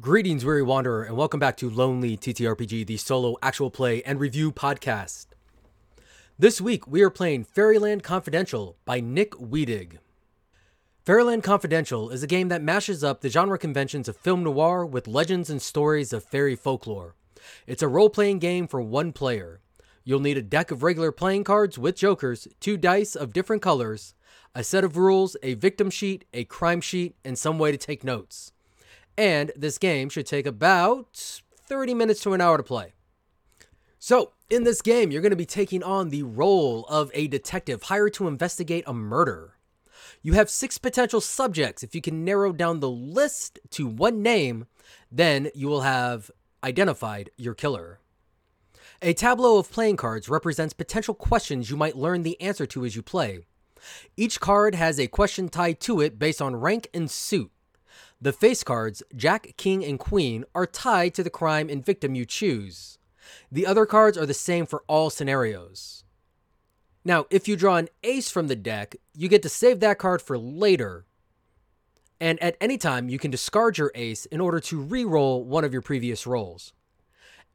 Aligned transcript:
Greetings, 0.00 0.42
weary 0.42 0.62
wanderer, 0.62 1.02
and 1.02 1.18
welcome 1.18 1.38
back 1.38 1.54
to 1.58 1.68
Lonely 1.68 2.16
TTRPG, 2.16 2.86
the 2.86 2.96
solo 2.96 3.36
actual 3.42 3.70
play 3.70 4.02
and 4.04 4.18
review 4.18 4.50
podcast. 4.50 5.26
This 6.38 6.62
week 6.62 6.86
we 6.88 7.02
are 7.02 7.10
playing 7.10 7.44
Fairyland 7.44 8.02
Confidential 8.02 8.78
by 8.86 9.00
Nick 9.00 9.32
Wedig. 9.32 9.98
Fairyland 11.04 11.42
Confidential 11.42 12.08
is 12.08 12.22
a 12.22 12.26
game 12.26 12.48
that 12.48 12.62
mashes 12.62 13.04
up 13.04 13.20
the 13.20 13.28
genre 13.28 13.58
conventions 13.58 14.08
of 14.08 14.16
film 14.16 14.42
noir 14.42 14.86
with 14.86 15.06
legends 15.06 15.50
and 15.50 15.60
stories 15.60 16.14
of 16.14 16.24
fairy 16.24 16.56
folklore. 16.56 17.14
It's 17.66 17.82
a 17.82 17.88
role 17.88 18.08
playing 18.08 18.38
game 18.38 18.66
for 18.66 18.80
one 18.80 19.12
player. 19.12 19.60
You'll 20.04 20.20
need 20.20 20.38
a 20.38 20.42
deck 20.42 20.70
of 20.70 20.82
regular 20.82 21.12
playing 21.12 21.44
cards 21.44 21.78
with 21.78 21.96
jokers, 21.96 22.48
two 22.60 22.78
dice 22.78 23.14
of 23.14 23.34
different 23.34 23.60
colors, 23.60 24.14
a 24.54 24.64
set 24.64 24.84
of 24.84 24.96
rules, 24.96 25.36
a 25.42 25.52
victim 25.52 25.90
sheet, 25.90 26.24
a 26.32 26.44
crime 26.44 26.80
sheet, 26.80 27.14
and 27.26 27.38
some 27.38 27.58
way 27.58 27.70
to 27.70 27.76
take 27.76 28.02
notes. 28.02 28.52
And 29.16 29.52
this 29.56 29.78
game 29.78 30.08
should 30.08 30.26
take 30.26 30.46
about 30.46 31.40
30 31.66 31.94
minutes 31.94 32.20
to 32.22 32.32
an 32.32 32.40
hour 32.40 32.56
to 32.56 32.62
play. 32.62 32.92
So, 33.98 34.32
in 34.50 34.64
this 34.64 34.82
game, 34.82 35.10
you're 35.10 35.22
going 35.22 35.30
to 35.30 35.36
be 35.36 35.46
taking 35.46 35.82
on 35.82 36.08
the 36.08 36.24
role 36.24 36.84
of 36.86 37.10
a 37.14 37.28
detective 37.28 37.84
hired 37.84 38.14
to 38.14 38.26
investigate 38.26 38.84
a 38.86 38.92
murder. 38.92 39.54
You 40.22 40.34
have 40.34 40.50
six 40.50 40.78
potential 40.78 41.20
subjects. 41.20 41.82
If 41.82 41.94
you 41.94 42.00
can 42.00 42.24
narrow 42.24 42.52
down 42.52 42.80
the 42.80 42.90
list 42.90 43.58
to 43.70 43.86
one 43.86 44.22
name, 44.22 44.66
then 45.10 45.50
you 45.54 45.68
will 45.68 45.82
have 45.82 46.30
identified 46.64 47.30
your 47.36 47.54
killer. 47.54 48.00
A 49.00 49.14
tableau 49.14 49.58
of 49.58 49.70
playing 49.70 49.96
cards 49.96 50.28
represents 50.28 50.72
potential 50.72 51.14
questions 51.14 51.70
you 51.70 51.76
might 51.76 51.96
learn 51.96 52.22
the 52.22 52.40
answer 52.40 52.66
to 52.66 52.84
as 52.84 52.94
you 52.94 53.02
play. 53.02 53.40
Each 54.16 54.38
card 54.38 54.74
has 54.74 55.00
a 55.00 55.08
question 55.08 55.48
tied 55.48 55.80
to 55.80 56.00
it 56.00 56.18
based 56.18 56.40
on 56.40 56.56
rank 56.56 56.88
and 56.94 57.10
suit. 57.10 57.50
The 58.22 58.32
face 58.32 58.62
cards, 58.62 59.02
Jack, 59.16 59.54
King, 59.56 59.84
and 59.84 59.98
Queen, 59.98 60.44
are 60.54 60.64
tied 60.64 61.12
to 61.14 61.24
the 61.24 61.28
crime 61.28 61.68
and 61.68 61.84
victim 61.84 62.14
you 62.14 62.24
choose. 62.24 62.96
The 63.50 63.66
other 63.66 63.84
cards 63.84 64.16
are 64.16 64.26
the 64.26 64.32
same 64.32 64.64
for 64.64 64.84
all 64.86 65.10
scenarios. 65.10 66.04
Now, 67.04 67.26
if 67.30 67.48
you 67.48 67.56
draw 67.56 67.78
an 67.78 67.88
ace 68.04 68.30
from 68.30 68.46
the 68.46 68.54
deck, 68.54 68.94
you 69.12 69.28
get 69.28 69.42
to 69.42 69.48
save 69.48 69.80
that 69.80 69.98
card 69.98 70.22
for 70.22 70.38
later. 70.38 71.04
And 72.20 72.40
at 72.40 72.56
any 72.60 72.78
time, 72.78 73.08
you 73.08 73.18
can 73.18 73.32
discard 73.32 73.76
your 73.76 73.90
ace 73.96 74.24
in 74.26 74.40
order 74.40 74.60
to 74.60 74.80
re-roll 74.80 75.42
one 75.42 75.64
of 75.64 75.72
your 75.72 75.82
previous 75.82 76.24
rolls. 76.24 76.72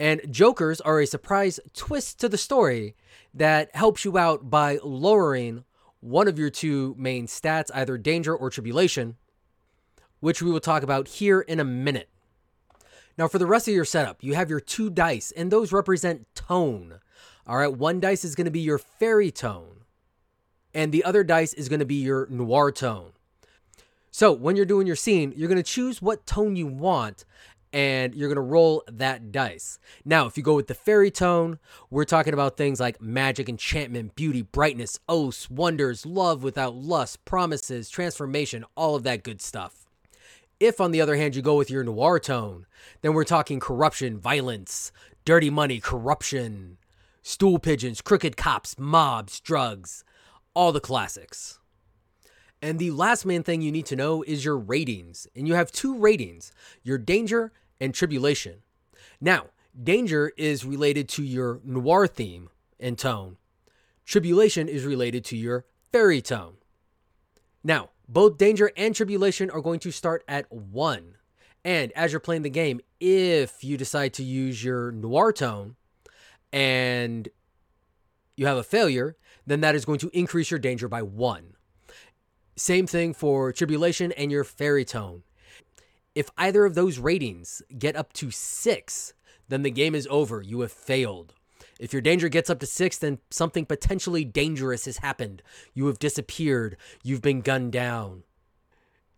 And 0.01 0.19
jokers 0.29 0.81
are 0.81 0.99
a 0.99 1.07
surprise 1.07 1.61
twist 1.73 2.19
to 2.19 2.27
the 2.27 2.37
story 2.37 2.93
that 3.33 3.73
helps 3.73 4.03
you 4.03 4.17
out 4.17 4.49
by 4.49 4.79
lowering 4.83 5.63
one 6.01 6.27
of 6.27 6.37
your 6.37 6.49
two 6.49 6.93
main 6.97 7.25
stats, 7.25 7.71
either 7.73 7.97
danger 7.97 8.35
or 8.35 8.49
tribulation, 8.49 9.15
which 10.19 10.41
we 10.41 10.51
will 10.51 10.59
talk 10.59 10.83
about 10.83 11.07
here 11.07 11.41
in 11.41 11.59
a 11.59 11.65
minute. 11.65 12.09
Now, 13.17 13.27
for 13.27 13.39
the 13.39 13.47
rest 13.47 13.67
of 13.67 13.73
your 13.73 13.85
setup, 13.85 14.23
you 14.23 14.35
have 14.35 14.49
your 14.49 14.59
two 14.59 14.89
dice, 14.89 15.31
and 15.31 15.51
those 15.51 15.71
represent 15.71 16.27
tone. 16.35 16.99
All 17.47 17.57
right, 17.57 17.73
one 17.73 17.99
dice 17.99 18.23
is 18.23 18.35
going 18.35 18.45
to 18.45 18.51
be 18.51 18.59
your 18.59 18.77
fairy 18.77 19.31
tone, 19.31 19.85
and 20.73 20.91
the 20.91 21.03
other 21.03 21.23
dice 21.23 21.53
is 21.53 21.69
going 21.69 21.79
to 21.79 21.85
be 21.85 21.95
your 21.95 22.27
noir 22.29 22.71
tone. 22.71 23.13
So, 24.11 24.31
when 24.31 24.55
you're 24.55 24.65
doing 24.65 24.85
your 24.85 24.95
scene, 24.95 25.33
you're 25.35 25.47
going 25.47 25.57
to 25.57 25.63
choose 25.63 26.01
what 26.01 26.27
tone 26.27 26.55
you 26.55 26.67
want, 26.67 27.25
and 27.73 28.13
you're 28.13 28.29
going 28.29 28.35
to 28.35 28.41
roll 28.41 28.83
that 28.87 29.31
dice. 29.31 29.79
Now, 30.05 30.27
if 30.27 30.37
you 30.37 30.43
go 30.43 30.55
with 30.55 30.67
the 30.67 30.73
fairy 30.73 31.11
tone, 31.11 31.59
we're 31.89 32.05
talking 32.05 32.33
about 32.33 32.55
things 32.55 32.79
like 32.79 33.01
magic, 33.01 33.49
enchantment, 33.49 34.15
beauty, 34.15 34.43
brightness, 34.43 34.99
oaths, 35.09 35.49
wonders, 35.49 36.05
love 36.05 36.43
without 36.43 36.75
lust, 36.75 37.25
promises, 37.25 37.89
transformation, 37.89 38.63
all 38.75 38.95
of 38.95 39.03
that 39.03 39.23
good 39.23 39.41
stuff. 39.41 39.86
If, 40.59 40.81
on 40.81 40.91
the 40.91 41.01
other 41.01 41.15
hand, 41.15 41.35
you 41.35 41.41
go 41.41 41.55
with 41.55 41.69
your 41.69 41.83
noir 41.83 42.19
tone, 42.19 42.65
then 43.01 43.13
we're 43.13 43.23
talking 43.23 43.59
corruption, 43.59 44.17
violence, 44.17 44.91
dirty 45.23 45.49
money, 45.49 45.79
corruption, 45.79 46.77
stool 47.21 47.59
pigeons, 47.59 48.01
crooked 48.01 48.37
cops, 48.37 48.79
mobs, 48.79 49.39
drugs, 49.39 50.03
all 50.55 50.71
the 50.71 50.79
classics. 50.79 51.59
And 52.61 52.79
the 52.79 52.89
last 52.89 53.25
main 53.25 53.43
thing 53.43 53.61
you 53.61 53.71
need 53.71 53.85
to 53.87 53.95
know 53.95 54.23
is 54.23 54.43
your 54.43 54.57
ratings. 54.57 55.27
And 55.35 55.47
you 55.47 55.53
have 55.53 55.71
two 55.71 55.95
ratings 55.95 56.51
your 56.83 56.97
danger 56.97 57.51
and 57.79 57.93
tribulation. 57.93 58.63
Now, 59.21 59.47
danger 59.81 60.31
is 60.37 60.65
related 60.65 61.07
to 61.09 61.23
your 61.23 61.59
noir 61.63 62.07
theme 62.07 62.49
and 62.79 62.97
tone, 62.97 63.37
tribulation 64.05 64.67
is 64.67 64.85
related 64.85 65.23
to 65.25 65.37
your 65.37 65.65
fairy 65.91 66.21
tone. 66.21 66.55
Now, 67.63 67.89
both 68.07 68.37
danger 68.37 68.71
and 68.77 68.95
tribulation 68.95 69.49
are 69.49 69.61
going 69.61 69.79
to 69.81 69.91
start 69.91 70.23
at 70.27 70.51
one. 70.51 71.15
And 71.65 71.91
as 71.93 72.13
you're 72.13 72.19
playing 72.19 72.43
the 72.43 72.49
game, 72.49 72.79
if 72.99 73.63
you 73.63 73.77
decide 73.77 74.13
to 74.13 74.23
use 74.23 74.63
your 74.63 74.91
noir 74.91 75.33
tone 75.33 75.75
and 76.53 77.27
you 78.35 78.45
have 78.47 78.57
a 78.57 78.63
failure, 78.63 79.17
then 79.45 79.61
that 79.61 79.75
is 79.75 79.85
going 79.85 79.99
to 79.99 80.09
increase 80.13 80.49
your 80.49 80.59
danger 80.59 80.87
by 80.87 81.01
one. 81.01 81.55
Same 82.55 82.87
thing 82.87 83.13
for 83.13 83.51
tribulation 83.51 84.11
and 84.13 84.31
your 84.31 84.43
fairy 84.43 84.85
tone. 84.85 85.23
If 86.15 86.29
either 86.37 86.65
of 86.65 86.73
those 86.73 86.99
ratings 86.99 87.61
get 87.77 87.95
up 87.95 88.13
to 88.13 88.31
six, 88.31 89.13
then 89.49 89.61
the 89.61 89.69
game 89.69 89.93
is 89.93 90.07
over. 90.09 90.41
You 90.41 90.61
have 90.61 90.71
failed. 90.71 91.33
If 91.79 91.93
your 91.93 92.01
danger 92.01 92.29
gets 92.29 92.49
up 92.49 92.59
to 92.59 92.65
six, 92.65 92.97
then 92.97 93.19
something 93.29 93.65
potentially 93.65 94.25
dangerous 94.25 94.85
has 94.85 94.97
happened. 94.97 95.41
You 95.73 95.87
have 95.87 95.99
disappeared. 95.99 96.77
You've 97.03 97.21
been 97.21 97.41
gunned 97.41 97.71
down. 97.71 98.23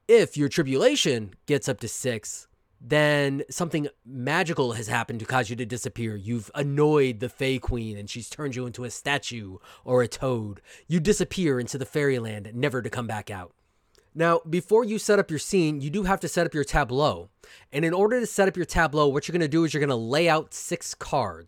If 0.08 0.36
your 0.36 0.50
tribulation 0.50 1.36
gets 1.46 1.70
up 1.70 1.80
to 1.82 1.88
six, 1.88 2.48
then 2.82 3.44
something 3.50 3.88
magical 4.06 4.74
has 4.74 4.88
happened 4.88 5.20
to 5.20 5.26
cause 5.26 5.50
you 5.50 5.56
to 5.58 5.66
disappear. 5.66 6.16
You've 6.16 6.50
annoyed 6.56 7.20
the 7.20 7.30
Fey 7.30 7.60
Queen 7.60 7.98
and 7.98 8.10
she's 8.10 8.30
turned 8.30 8.56
you 8.56 8.66
into 8.66 8.86
a 8.86 8.90
statue 8.90 9.58
or 9.84 10.02
a 10.02 10.08
toad. 10.08 10.62
You 10.88 11.00
disappear 11.00 11.60
into 11.60 11.78
the 11.78 11.86
fairyland, 11.86 12.52
never 12.54 12.82
to 12.82 12.90
come 12.90 13.08
back 13.08 13.30
out. 13.30 13.54
Now, 14.16 14.42
before 14.50 14.84
you 14.84 14.98
set 14.98 15.20
up 15.20 15.30
your 15.30 15.40
scene, 15.40 15.82
you 15.82 15.90
do 15.90 16.04
have 16.04 16.20
to 16.22 16.28
set 16.28 16.46
up 16.46 16.54
your 16.54 16.64
tableau. 16.64 17.30
And 17.72 17.86
in 17.86 17.94
order 17.94 18.20
to 18.20 18.26
set 18.26 18.48
up 18.48 18.58
your 18.58 18.66
tableau, 18.66 19.08
what 19.08 19.28
you're 19.28 19.34
going 19.34 19.42
to 19.42 19.48
do 19.48 19.64
is 19.66 19.74
you're 19.74 19.80
going 19.80 19.90
to 19.90 19.96
lay 19.96 20.28
out 20.28 20.54
six 20.54 20.96
cards. 20.96 21.48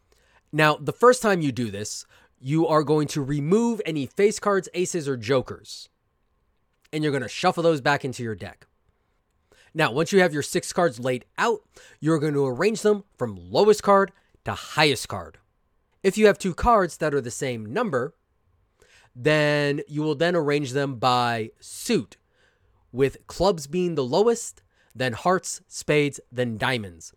Now, 0.52 0.76
the 0.76 0.94
first 0.94 1.22
time 1.22 1.42
you 1.42 1.52
do 1.52 1.72
this, 1.72 2.06
you 2.40 2.68
are 2.68 2.84
going 2.84 3.08
to 3.10 3.22
remove 3.22 3.82
any 3.86 4.06
face 4.06 4.40
cards, 4.40 4.68
aces, 4.74 5.08
or 5.08 5.16
jokers. 5.16 5.90
And 6.92 7.04
you're 7.04 7.12
going 7.12 7.24
to 7.24 7.30
shuffle 7.30 7.64
those 7.64 7.82
back 7.82 8.04
into 8.04 8.24
your 8.24 8.36
deck. 8.36 8.68
Now, 9.74 9.92
once 9.92 10.12
you 10.12 10.20
have 10.20 10.34
your 10.34 10.42
six 10.42 10.74
cards 10.74 11.00
laid 11.00 11.24
out, 11.38 11.62
you're 12.02 12.20
going 12.20 12.34
to 12.34 12.46
arrange 12.46 12.82
them 12.82 13.06
from 13.18 13.38
lowest 13.52 13.84
card 13.84 14.12
to 14.44 14.52
highest 14.54 15.08
card. 15.08 15.38
If 16.04 16.18
you 16.18 16.26
have 16.26 16.38
two 16.38 16.54
cards 16.54 16.98
that 16.98 17.14
are 17.14 17.22
the 17.22 17.32
same 17.32 17.72
number, 17.72 18.14
then 19.16 19.82
you 19.88 20.02
will 20.02 20.16
then 20.16 20.36
arrange 20.36 20.72
them 20.72 20.96
by 20.96 21.52
suit, 21.60 22.18
with 22.92 23.26
clubs 23.28 23.68
being 23.68 23.96
the 23.96 24.04
lowest, 24.04 24.64
then 24.94 25.14
hearts, 25.14 25.62
spades, 25.68 26.20
then 26.32 26.58
diamonds. 26.58 27.14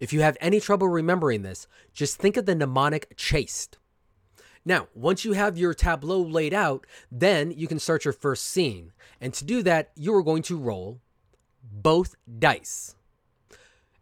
If 0.00 0.12
you 0.12 0.20
have 0.20 0.36
any 0.40 0.60
trouble 0.60 0.88
remembering 0.88 1.42
this, 1.42 1.66
just 1.92 2.18
think 2.18 2.36
of 2.36 2.46
the 2.46 2.54
mnemonic 2.54 3.14
chaste. 3.16 3.78
Now, 4.64 4.88
once 4.94 5.24
you 5.24 5.32
have 5.32 5.56
your 5.56 5.72
tableau 5.72 6.20
laid 6.20 6.52
out, 6.52 6.86
then 7.10 7.50
you 7.50 7.66
can 7.66 7.78
start 7.78 8.04
your 8.04 8.12
first 8.12 8.44
scene. 8.46 8.92
And 9.20 9.32
to 9.34 9.44
do 9.44 9.62
that, 9.62 9.92
you 9.94 10.14
are 10.14 10.22
going 10.22 10.42
to 10.42 10.58
roll 10.58 11.00
both 11.62 12.16
dice. 12.38 12.94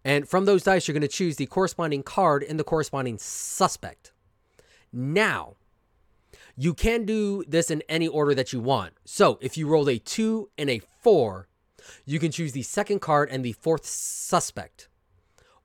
And 0.04 0.28
from 0.28 0.44
those 0.44 0.62
dice, 0.62 0.86
you're 0.86 0.92
going 0.92 1.02
to 1.02 1.08
choose 1.08 1.36
the 1.36 1.46
corresponding 1.46 2.02
card 2.02 2.42
and 2.42 2.58
the 2.58 2.64
corresponding 2.64 3.18
suspect. 3.18 4.12
Now, 4.92 5.56
you 6.56 6.74
can 6.74 7.04
do 7.04 7.44
this 7.46 7.70
in 7.70 7.82
any 7.88 8.08
order 8.08 8.34
that 8.34 8.52
you 8.52 8.60
want. 8.60 8.94
So 9.04 9.38
if 9.40 9.56
you 9.56 9.68
roll 9.68 9.88
a 9.88 9.98
two 9.98 10.48
and 10.56 10.70
a 10.70 10.80
four, 11.02 11.48
you 12.04 12.18
can 12.18 12.32
choose 12.32 12.52
the 12.52 12.62
second 12.62 13.00
card 13.00 13.28
and 13.30 13.44
the 13.44 13.52
fourth 13.52 13.84
suspect 13.84 14.88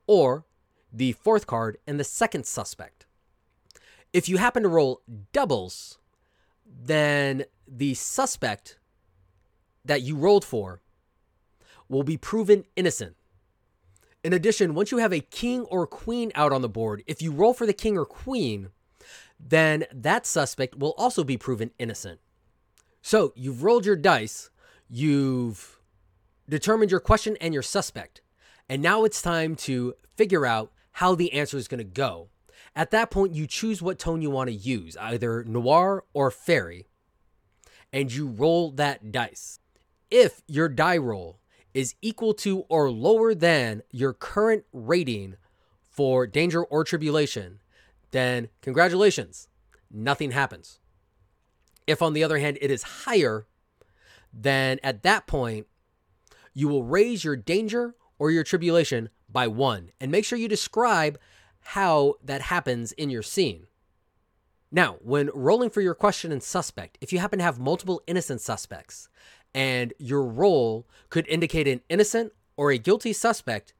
or 0.06 0.44
the 0.92 1.12
fourth 1.12 1.46
card 1.46 1.78
and 1.86 1.98
the 1.98 2.04
second 2.04 2.46
suspect. 2.46 3.06
If 4.12 4.28
you 4.28 4.36
happen 4.36 4.62
to 4.62 4.68
roll 4.68 5.02
doubles, 5.32 5.98
then 6.66 7.44
the 7.66 7.94
suspect 7.94 8.78
that 9.84 10.02
you 10.02 10.16
rolled 10.16 10.44
for 10.44 10.80
will 11.88 12.02
be 12.02 12.16
proven 12.16 12.64
innocent. 12.76 13.16
In 14.24 14.32
addition, 14.32 14.74
once 14.74 14.92
you 14.92 14.98
have 14.98 15.12
a 15.12 15.20
king 15.20 15.62
or 15.62 15.86
queen 15.86 16.30
out 16.34 16.52
on 16.52 16.62
the 16.62 16.68
board, 16.68 17.02
if 17.06 17.20
you 17.20 17.32
roll 17.32 17.54
for 17.54 17.66
the 17.66 17.72
king 17.72 17.98
or 17.98 18.06
queen, 18.06 18.68
then 19.40 19.84
that 19.92 20.26
suspect 20.26 20.78
will 20.78 20.94
also 20.96 21.24
be 21.24 21.36
proven 21.36 21.72
innocent. 21.78 22.20
So 23.02 23.32
you've 23.34 23.64
rolled 23.64 23.84
your 23.84 23.96
dice, 23.96 24.50
you've 24.88 25.80
determined 26.48 26.90
your 26.90 27.00
question 27.00 27.36
and 27.40 27.52
your 27.52 27.62
suspect. 27.62 28.21
And 28.68 28.82
now 28.82 29.04
it's 29.04 29.22
time 29.22 29.56
to 29.56 29.94
figure 30.16 30.46
out 30.46 30.72
how 30.92 31.14
the 31.14 31.32
answer 31.32 31.56
is 31.56 31.68
going 31.68 31.78
to 31.78 31.84
go. 31.84 32.28
At 32.74 32.90
that 32.90 33.10
point, 33.10 33.34
you 33.34 33.46
choose 33.46 33.82
what 33.82 33.98
tone 33.98 34.22
you 34.22 34.30
want 34.30 34.48
to 34.48 34.54
use, 34.54 34.96
either 34.96 35.44
noir 35.44 36.04
or 36.14 36.30
fairy, 36.30 36.86
and 37.92 38.12
you 38.12 38.26
roll 38.26 38.70
that 38.72 39.12
dice. 39.12 39.58
If 40.10 40.42
your 40.46 40.68
die 40.68 40.96
roll 40.96 41.38
is 41.74 41.94
equal 42.00 42.34
to 42.34 42.60
or 42.68 42.90
lower 42.90 43.34
than 43.34 43.82
your 43.90 44.12
current 44.12 44.64
rating 44.72 45.36
for 45.90 46.26
danger 46.26 46.64
or 46.64 46.84
tribulation, 46.84 47.60
then 48.10 48.48
congratulations, 48.60 49.48
nothing 49.90 50.30
happens. 50.30 50.78
If, 51.86 52.00
on 52.00 52.12
the 52.12 52.24
other 52.24 52.38
hand, 52.38 52.58
it 52.60 52.70
is 52.70 52.82
higher, 52.82 53.46
then 54.32 54.78
at 54.82 55.02
that 55.02 55.26
point, 55.26 55.66
you 56.54 56.68
will 56.68 56.84
raise 56.84 57.24
your 57.24 57.36
danger 57.36 57.94
or 58.22 58.30
your 58.30 58.44
tribulation 58.44 59.08
by 59.28 59.48
one. 59.48 59.90
And 60.00 60.08
make 60.08 60.24
sure 60.24 60.38
you 60.38 60.46
describe 60.46 61.18
how 61.62 62.14
that 62.22 62.40
happens 62.40 62.92
in 62.92 63.10
your 63.10 63.20
scene. 63.20 63.66
Now, 64.70 64.98
when 65.02 65.28
rolling 65.34 65.70
for 65.70 65.80
your 65.80 65.96
question 65.96 66.30
and 66.30 66.40
suspect, 66.40 66.98
if 67.00 67.12
you 67.12 67.18
happen 67.18 67.40
to 67.40 67.44
have 67.44 67.58
multiple 67.58 68.00
innocent 68.06 68.40
suspects 68.40 69.08
and 69.52 69.92
your 69.98 70.22
roll 70.22 70.86
could 71.10 71.26
indicate 71.26 71.66
an 71.66 71.80
innocent 71.88 72.32
or 72.56 72.70
a 72.70 72.78
guilty 72.78 73.12
suspect, 73.12 73.74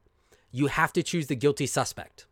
you 0.51 0.67
have 0.67 0.91
to 0.91 1.03
choose 1.03 1.27
the 1.27 1.37
guilty 1.37 1.65
suspect. 1.65 2.27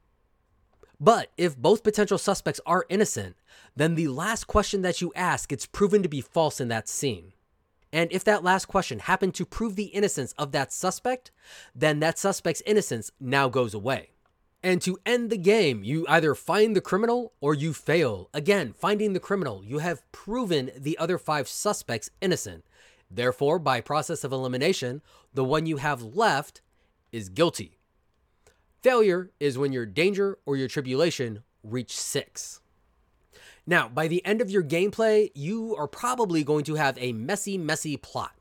But 0.99 1.31
if 1.37 1.55
both 1.55 1.81
potential 1.81 2.17
suspects 2.17 2.59
are 2.65 2.85
innocent, 2.89 3.37
then 3.77 3.95
the 3.95 4.09
last 4.09 4.47
question 4.47 4.81
that 4.81 4.99
you 4.99 5.13
ask 5.15 5.47
gets 5.47 5.65
proven 5.65 6.03
to 6.03 6.09
be 6.09 6.19
false 6.19 6.59
in 6.59 6.67
that 6.67 6.89
scene. 6.89 7.31
And 7.93 8.11
if 8.11 8.23
that 8.23 8.43
last 8.43 8.65
question 8.65 8.99
happened 8.99 9.33
to 9.35 9.45
prove 9.45 9.75
the 9.75 9.85
innocence 9.85 10.33
of 10.37 10.51
that 10.53 10.71
suspect, 10.71 11.31
then 11.75 11.99
that 11.99 12.17
suspect's 12.17 12.63
innocence 12.65 13.11
now 13.19 13.49
goes 13.49 13.73
away. 13.73 14.11
And 14.63 14.81
to 14.83 14.99
end 15.05 15.29
the 15.29 15.37
game, 15.37 15.83
you 15.83 16.05
either 16.07 16.35
find 16.35 16.75
the 16.75 16.81
criminal 16.81 17.33
or 17.41 17.55
you 17.55 17.73
fail. 17.73 18.29
Again, 18.33 18.73
finding 18.73 19.13
the 19.13 19.19
criminal, 19.19 19.63
you 19.65 19.79
have 19.79 20.09
proven 20.11 20.71
the 20.77 20.97
other 20.99 21.17
five 21.17 21.47
suspects 21.47 22.11
innocent. 22.21 22.63
Therefore, 23.09 23.59
by 23.59 23.81
process 23.81 24.23
of 24.23 24.31
elimination, 24.31 25.01
the 25.33 25.43
one 25.43 25.65
you 25.65 25.77
have 25.77 26.01
left 26.01 26.61
is 27.11 27.27
guilty. 27.27 27.79
Failure 28.81 29.31
is 29.39 29.57
when 29.57 29.73
your 29.73 29.85
danger 29.85 30.37
or 30.45 30.55
your 30.55 30.67
tribulation 30.67 31.43
reach 31.63 31.97
six. 31.97 32.61
Now, 33.71 33.87
by 33.87 34.09
the 34.09 34.23
end 34.25 34.41
of 34.41 34.51
your 34.51 34.63
gameplay, 34.63 35.31
you 35.33 35.77
are 35.77 35.87
probably 35.87 36.43
going 36.43 36.65
to 36.65 36.75
have 36.75 36.97
a 36.97 37.13
messy, 37.13 37.57
messy 37.57 37.95
plot. 37.95 38.33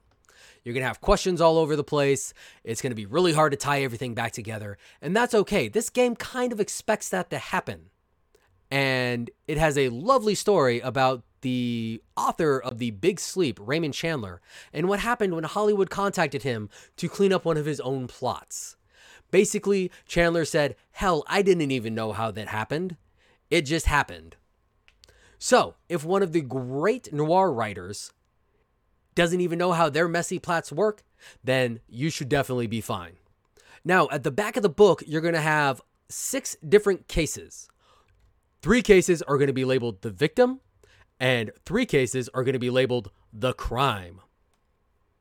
You're 0.64 0.72
going 0.72 0.82
to 0.82 0.88
have 0.88 1.00
questions 1.00 1.40
all 1.40 1.56
over 1.56 1.76
the 1.76 1.84
place. 1.84 2.34
It's 2.64 2.82
going 2.82 2.90
to 2.90 2.96
be 2.96 3.06
really 3.06 3.32
hard 3.32 3.52
to 3.52 3.56
tie 3.56 3.84
everything 3.84 4.12
back 4.12 4.32
together. 4.32 4.76
And 5.00 5.14
that's 5.14 5.32
okay. 5.32 5.68
This 5.68 5.88
game 5.88 6.16
kind 6.16 6.52
of 6.52 6.58
expects 6.58 7.10
that 7.10 7.30
to 7.30 7.38
happen. 7.38 7.90
And 8.72 9.30
it 9.46 9.56
has 9.56 9.78
a 9.78 9.90
lovely 9.90 10.34
story 10.34 10.80
about 10.80 11.22
the 11.42 12.02
author 12.16 12.58
of 12.58 12.78
The 12.78 12.90
Big 12.90 13.20
Sleep, 13.20 13.60
Raymond 13.62 13.94
Chandler, 13.94 14.40
and 14.72 14.88
what 14.88 14.98
happened 14.98 15.36
when 15.36 15.44
Hollywood 15.44 15.90
contacted 15.90 16.42
him 16.42 16.68
to 16.96 17.08
clean 17.08 17.32
up 17.32 17.44
one 17.44 17.56
of 17.56 17.66
his 17.66 17.78
own 17.78 18.08
plots. 18.08 18.74
Basically, 19.30 19.92
Chandler 20.08 20.44
said, 20.44 20.74
Hell, 20.90 21.22
I 21.28 21.42
didn't 21.42 21.70
even 21.70 21.94
know 21.94 22.10
how 22.10 22.32
that 22.32 22.48
happened. 22.48 22.96
It 23.48 23.62
just 23.62 23.86
happened. 23.86 24.34
So, 25.42 25.76
if 25.88 26.04
one 26.04 26.22
of 26.22 26.32
the 26.32 26.42
great 26.42 27.14
noir 27.14 27.50
writers 27.50 28.12
doesn't 29.14 29.40
even 29.40 29.58
know 29.58 29.72
how 29.72 29.88
their 29.88 30.06
messy 30.06 30.38
plots 30.38 30.70
work, 30.70 31.02
then 31.42 31.80
you 31.88 32.10
should 32.10 32.28
definitely 32.28 32.66
be 32.66 32.82
fine. 32.82 33.14
Now, 33.82 34.06
at 34.12 34.22
the 34.22 34.30
back 34.30 34.58
of 34.58 34.62
the 34.62 34.68
book, 34.68 35.02
you're 35.06 35.22
going 35.22 35.32
to 35.32 35.40
have 35.40 35.80
six 36.10 36.58
different 36.68 37.08
cases. 37.08 37.70
Three 38.60 38.82
cases 38.82 39.22
are 39.22 39.38
going 39.38 39.46
to 39.46 39.54
be 39.54 39.64
labeled 39.64 40.02
the 40.02 40.10
victim, 40.10 40.60
and 41.18 41.52
three 41.64 41.86
cases 41.86 42.28
are 42.34 42.44
going 42.44 42.52
to 42.52 42.58
be 42.58 42.68
labeled 42.68 43.10
the 43.32 43.54
crime. 43.54 44.20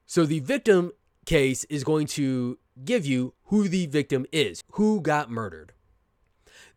So, 0.06 0.26
the 0.26 0.42
victim 0.42 0.92
case 1.26 1.64
is 1.70 1.86
going 1.86 2.08
to 2.08 2.60
give 2.84 3.06
you 3.06 3.36
who 3.46 3.70
the 3.70 3.86
victim 3.86 4.26
is, 4.34 4.64
who 4.72 5.00
got 5.00 5.32
murdered. 5.32 5.72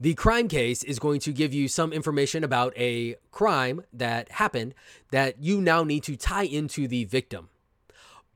The 0.02 0.14
crime 0.14 0.48
case 0.48 0.82
is 0.82 0.98
going 0.98 1.20
to 1.20 1.32
give 1.32 1.54
you 1.54 1.68
some 1.68 1.92
information 1.92 2.42
about 2.42 2.76
a 2.76 3.14
crime 3.30 3.84
that 3.92 4.32
happened 4.32 4.74
that 5.12 5.40
you 5.40 5.60
now 5.60 5.84
need 5.84 6.02
to 6.02 6.16
tie 6.16 6.42
into 6.42 6.88
the 6.88 7.04
victim. 7.04 7.50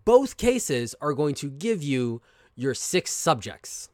Both 0.05 0.37
cases 0.37 0.95
are 1.01 1.13
going 1.13 1.35
to 1.35 1.51
give 1.51 1.83
you 1.83 2.23
your 2.55 2.73
six 2.73 3.11
subjects. 3.11 3.89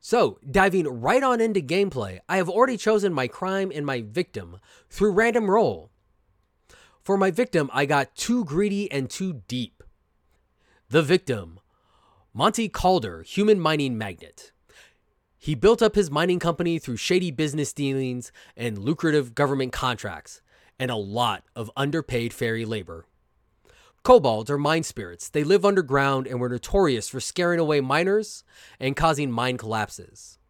So, 0.00 0.38
diving 0.50 0.88
right 0.88 1.22
on 1.22 1.38
into 1.38 1.60
gameplay, 1.60 2.20
I 2.30 2.38
have 2.38 2.48
already 2.48 2.78
chosen 2.78 3.12
my 3.12 3.28
crime 3.28 3.70
and 3.74 3.84
my 3.84 4.00
victim 4.00 4.58
through 4.88 5.12
random 5.12 5.50
roll. 5.50 5.90
For 7.02 7.18
my 7.18 7.30
victim, 7.30 7.68
I 7.74 7.84
got 7.84 8.14
too 8.14 8.42
greedy 8.46 8.90
and 8.90 9.10
too 9.10 9.42
deep. 9.48 9.82
The 10.88 11.02
victim 11.02 11.60
Monty 12.32 12.70
Calder, 12.70 13.20
human 13.20 13.60
mining 13.60 13.98
magnate. 13.98 14.52
He 15.46 15.54
built 15.54 15.80
up 15.80 15.94
his 15.94 16.10
mining 16.10 16.40
company 16.40 16.80
through 16.80 16.96
shady 16.96 17.30
business 17.30 17.72
dealings 17.72 18.32
and 18.56 18.76
lucrative 18.76 19.32
government 19.32 19.72
contracts, 19.72 20.42
and 20.76 20.90
a 20.90 20.96
lot 20.96 21.44
of 21.54 21.70
underpaid 21.76 22.34
fairy 22.34 22.64
labor. 22.64 23.06
Kobolds 24.02 24.50
are 24.50 24.58
mine 24.58 24.82
spirits. 24.82 25.28
They 25.28 25.44
live 25.44 25.64
underground 25.64 26.26
and 26.26 26.40
were 26.40 26.48
notorious 26.48 27.08
for 27.08 27.20
scaring 27.20 27.60
away 27.60 27.80
miners 27.80 28.42
and 28.80 28.96
causing 28.96 29.30
mine 29.30 29.56
collapses. 29.56 30.40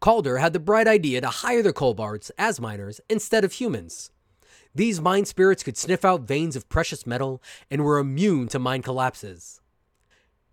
Calder 0.00 0.36
had 0.36 0.52
the 0.52 0.60
bright 0.60 0.86
idea 0.86 1.22
to 1.22 1.28
hire 1.28 1.62
the 1.62 1.72
kobolds 1.72 2.30
as 2.36 2.60
miners 2.60 3.00
instead 3.08 3.42
of 3.42 3.54
humans. 3.54 4.10
These 4.74 5.00
mine 5.00 5.24
spirits 5.24 5.62
could 5.62 5.78
sniff 5.78 6.04
out 6.04 6.28
veins 6.28 6.56
of 6.56 6.68
precious 6.68 7.06
metal 7.06 7.42
and 7.70 7.82
were 7.82 7.98
immune 7.98 8.48
to 8.48 8.58
mine 8.58 8.82
collapses. 8.82 9.62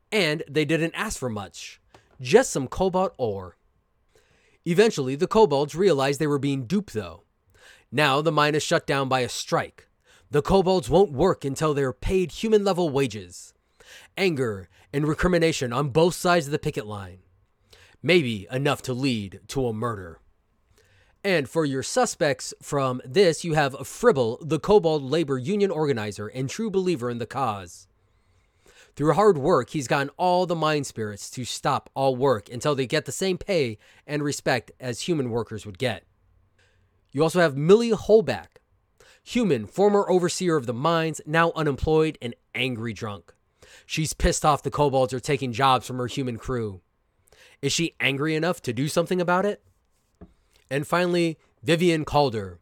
And 0.09 0.41
they 0.49 0.63
didn't 0.63 0.95
ask 0.95 1.19
for 1.19 1.29
much, 1.29 1.80
just 2.21 2.51
some 2.51 2.67
cobalt 2.67 3.13
ore. 3.17 3.57
Eventually, 4.65 5.15
the 5.15 5.27
kobolds 5.27 5.75
realized 5.75 6.19
they 6.19 6.27
were 6.27 6.39
being 6.39 6.65
duped, 6.65 6.93
though. 6.93 7.23
Now 7.91 8.21
the 8.21 8.31
mine 8.31 8.55
is 8.55 8.63
shut 8.63 8.87
down 8.87 9.09
by 9.09 9.21
a 9.21 9.29
strike. 9.29 9.87
The 10.29 10.41
kobolds 10.41 10.89
won't 10.89 11.11
work 11.11 11.43
until 11.43 11.73
they're 11.73 11.91
paid 11.91 12.31
human 12.31 12.63
level 12.63 12.89
wages. 12.89 13.53
Anger 14.15 14.69
and 14.93 15.07
recrimination 15.07 15.73
on 15.73 15.89
both 15.89 16.15
sides 16.15 16.45
of 16.45 16.51
the 16.51 16.59
picket 16.59 16.85
line. 16.85 17.19
Maybe 18.01 18.47
enough 18.51 18.81
to 18.83 18.93
lead 18.93 19.41
to 19.47 19.67
a 19.67 19.73
murder. 19.73 20.19
And 21.23 21.49
for 21.49 21.65
your 21.65 21.83
suspects 21.83 22.53
from 22.61 23.01
this, 23.05 23.43
you 23.43 23.53
have 23.53 23.87
Fribble, 23.87 24.39
the 24.41 24.59
Kobold 24.59 25.03
labor 25.03 25.37
union 25.37 25.69
organizer 25.69 26.27
and 26.27 26.49
true 26.49 26.71
believer 26.71 27.09
in 27.09 27.19
the 27.19 27.27
cause. 27.27 27.87
Through 28.95 29.13
hard 29.13 29.37
work, 29.37 29.69
he's 29.69 29.87
gotten 29.87 30.09
all 30.17 30.45
the 30.45 30.55
mine 30.55 30.83
spirits 30.83 31.29
to 31.31 31.45
stop 31.45 31.89
all 31.93 32.15
work 32.15 32.49
until 32.49 32.75
they 32.75 32.85
get 32.85 33.05
the 33.05 33.11
same 33.11 33.37
pay 33.37 33.77
and 34.05 34.21
respect 34.21 34.71
as 34.79 35.01
human 35.01 35.29
workers 35.29 35.65
would 35.65 35.77
get. 35.77 36.03
You 37.11 37.23
also 37.23 37.39
have 37.39 37.57
Millie 37.57 37.91
Holback, 37.91 38.57
human, 39.23 39.65
former 39.65 40.09
overseer 40.09 40.55
of 40.55 40.65
the 40.65 40.73
mines, 40.73 41.21
now 41.25 41.51
unemployed 41.55 42.17
and 42.21 42.35
angry 42.53 42.93
drunk. 42.93 43.33
She's 43.85 44.13
pissed 44.13 44.45
off 44.45 44.63
the 44.63 44.71
kobolds 44.71 45.13
are 45.13 45.19
taking 45.19 45.53
jobs 45.53 45.87
from 45.87 45.97
her 45.97 46.07
human 46.07 46.37
crew. 46.37 46.81
Is 47.61 47.71
she 47.71 47.95
angry 47.99 48.35
enough 48.35 48.61
to 48.63 48.73
do 48.73 48.87
something 48.87 49.21
about 49.21 49.45
it? 49.45 49.61
And 50.69 50.87
finally, 50.87 51.37
Vivian 51.63 52.05
Calder, 52.05 52.59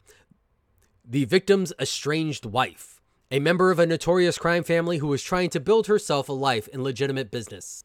the 1.05 1.25
victim's 1.25 1.73
estranged 1.79 2.45
wife 2.45 2.98
a 3.31 3.39
member 3.39 3.69
of 3.69 3.77
a 3.77 3.85
notorious 3.85 4.39
crime 4.39 4.63
family 4.63 4.97
who 4.97 5.07
was 5.07 5.21
trying 5.21 5.51
to 5.51 5.59
build 5.59 5.85
herself 5.85 6.29
a 6.29 6.33
life 6.33 6.67
in 6.69 6.83
legitimate 6.83 7.29
business. 7.29 7.83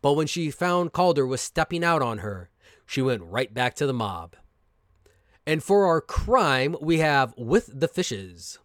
But 0.00 0.12
when 0.12 0.28
she 0.28 0.52
found 0.52 0.92
Calder 0.92 1.26
was 1.26 1.40
stepping 1.40 1.82
out 1.82 2.00
on 2.00 2.18
her, 2.18 2.50
she 2.86 3.02
went 3.02 3.22
right 3.24 3.52
back 3.52 3.74
to 3.74 3.86
the 3.86 3.92
mob. 3.92 4.36
And 5.46 5.62
for 5.62 5.86
our 5.86 6.00
crime, 6.00 6.76
we 6.80 6.98
have 6.98 7.34
With 7.36 7.68
the 7.72 7.88
Fishes. 7.88 8.58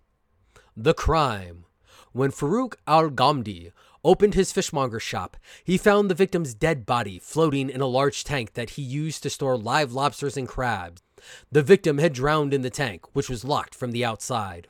The 0.77 0.93
crime. 0.93 1.65
When 2.11 2.31
Farouk 2.31 2.75
Al 2.87 3.09
Ghamdi 3.09 3.71
opened 4.03 4.35
his 4.35 4.51
fishmonger 4.51 4.99
shop, 4.99 5.35
he 5.63 5.77
found 5.77 6.09
the 6.09 6.15
victim's 6.15 6.53
dead 6.53 6.85
body 6.85 7.19
floating 7.19 7.69
in 7.69 7.81
a 7.81 7.87
large 7.87 8.23
tank 8.23 8.53
that 8.53 8.71
he 8.71 8.81
used 8.81 9.23
to 9.23 9.29
store 9.29 9.57
live 9.57 9.93
lobsters 9.93 10.37
and 10.37 10.47
crabs. 10.47 11.01
The 11.51 11.63
victim 11.63 11.97
had 11.97 12.13
drowned 12.13 12.53
in 12.53 12.61
the 12.61 12.69
tank, 12.69 13.05
which 13.13 13.29
was 13.29 13.43
locked 13.43 13.75
from 13.75 13.91
the 13.91 14.05
outside. 14.05 14.67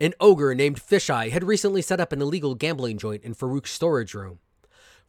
An 0.00 0.14
ogre 0.20 0.54
named 0.54 0.80
Fisheye 0.80 1.30
had 1.30 1.44
recently 1.44 1.82
set 1.82 2.00
up 2.00 2.12
an 2.12 2.22
illegal 2.22 2.54
gambling 2.54 2.98
joint 2.98 3.22
in 3.22 3.34
Farouk's 3.34 3.70
storage 3.70 4.14
room. 4.14 4.38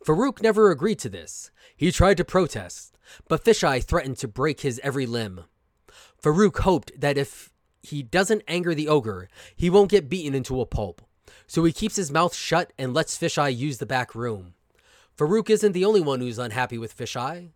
Farouk 0.04 0.42
never 0.42 0.70
agreed 0.70 1.00
to 1.00 1.10
this. 1.10 1.52
He 1.76 1.92
tried 1.92 2.18
to 2.18 2.26
protest, 2.26 2.98
but 3.28 3.44
Fisheye 3.44 3.84
threatened 3.84 4.18
to 4.18 4.28
break 4.28 4.62
his 4.62 4.80
every 4.84 5.06
limb. 5.06 5.46
Farouk 6.22 6.60
hoped 6.60 7.00
that 7.00 7.18
if 7.18 7.52
he 7.82 8.04
doesn't 8.04 8.44
anger 8.48 8.76
the 8.76 8.88
ogre, 8.88 9.30
he 9.56 9.70
won't 9.70 9.92
get 9.92 10.10
beaten 10.10 10.36
into 10.36 10.62
a 10.62 10.66
pulp. 10.66 11.02
So 11.48 11.64
he 11.64 11.72
keeps 11.72 11.96
his 11.96 12.12
mouth 12.12 12.36
shut 12.36 12.74
and 12.78 12.94
lets 12.94 13.18
Fisheye 13.18 13.56
use 13.56 13.78
the 13.78 13.86
back 13.86 14.16
room. 14.16 14.54
Farouk 15.18 15.50
isn't 15.50 15.72
the 15.72 15.86
only 15.86 16.02
one 16.02 16.20
who's 16.20 16.40
unhappy 16.40 16.78
with 16.78 16.96
Fisheye. 16.96 17.52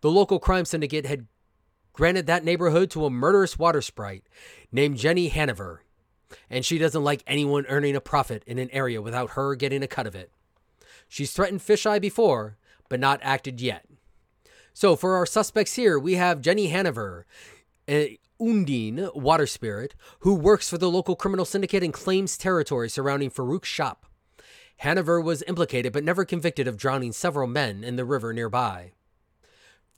The 0.00 0.10
local 0.10 0.38
crime 0.38 0.64
syndicate 0.64 1.06
had 1.06 1.26
granted 1.92 2.26
that 2.26 2.44
neighborhood 2.44 2.90
to 2.90 3.04
a 3.04 3.10
murderous 3.10 3.58
water 3.58 3.80
sprite 3.80 4.24
named 4.72 4.98
Jenny 4.98 5.28
Hanover 5.28 5.83
and 6.50 6.64
she 6.64 6.78
doesn't 6.78 7.04
like 7.04 7.22
anyone 7.26 7.66
earning 7.66 7.96
a 7.96 8.00
profit 8.00 8.42
in 8.46 8.58
an 8.58 8.70
area 8.70 9.02
without 9.02 9.30
her 9.30 9.54
getting 9.54 9.82
a 9.82 9.88
cut 9.88 10.06
of 10.06 10.14
it. 10.14 10.30
She's 11.08 11.32
threatened 11.32 11.60
Fisheye 11.60 12.00
before, 12.00 12.56
but 12.88 13.00
not 13.00 13.20
acted 13.22 13.60
yet. 13.60 13.86
So 14.72 14.96
for 14.96 15.14
our 15.14 15.26
suspects 15.26 15.74
here, 15.74 15.98
we 15.98 16.14
have 16.14 16.40
Jenny 16.40 16.68
Hanover, 16.68 17.26
a 17.88 18.18
Undine 18.40 19.08
water 19.14 19.46
spirit 19.46 19.94
who 20.20 20.34
works 20.34 20.68
for 20.68 20.78
the 20.78 20.90
local 20.90 21.14
criminal 21.14 21.44
syndicate 21.44 21.82
and 21.82 21.92
claims 21.92 22.36
territory 22.36 22.88
surrounding 22.88 23.30
Farouk's 23.30 23.68
shop. 23.68 24.06
Hanover 24.78 25.20
was 25.20 25.44
implicated 25.46 25.92
but 25.92 26.04
never 26.04 26.24
convicted 26.24 26.66
of 26.66 26.76
drowning 26.76 27.12
several 27.12 27.46
men 27.46 27.84
in 27.84 27.96
the 27.96 28.04
river 28.04 28.32
nearby. 28.32 28.92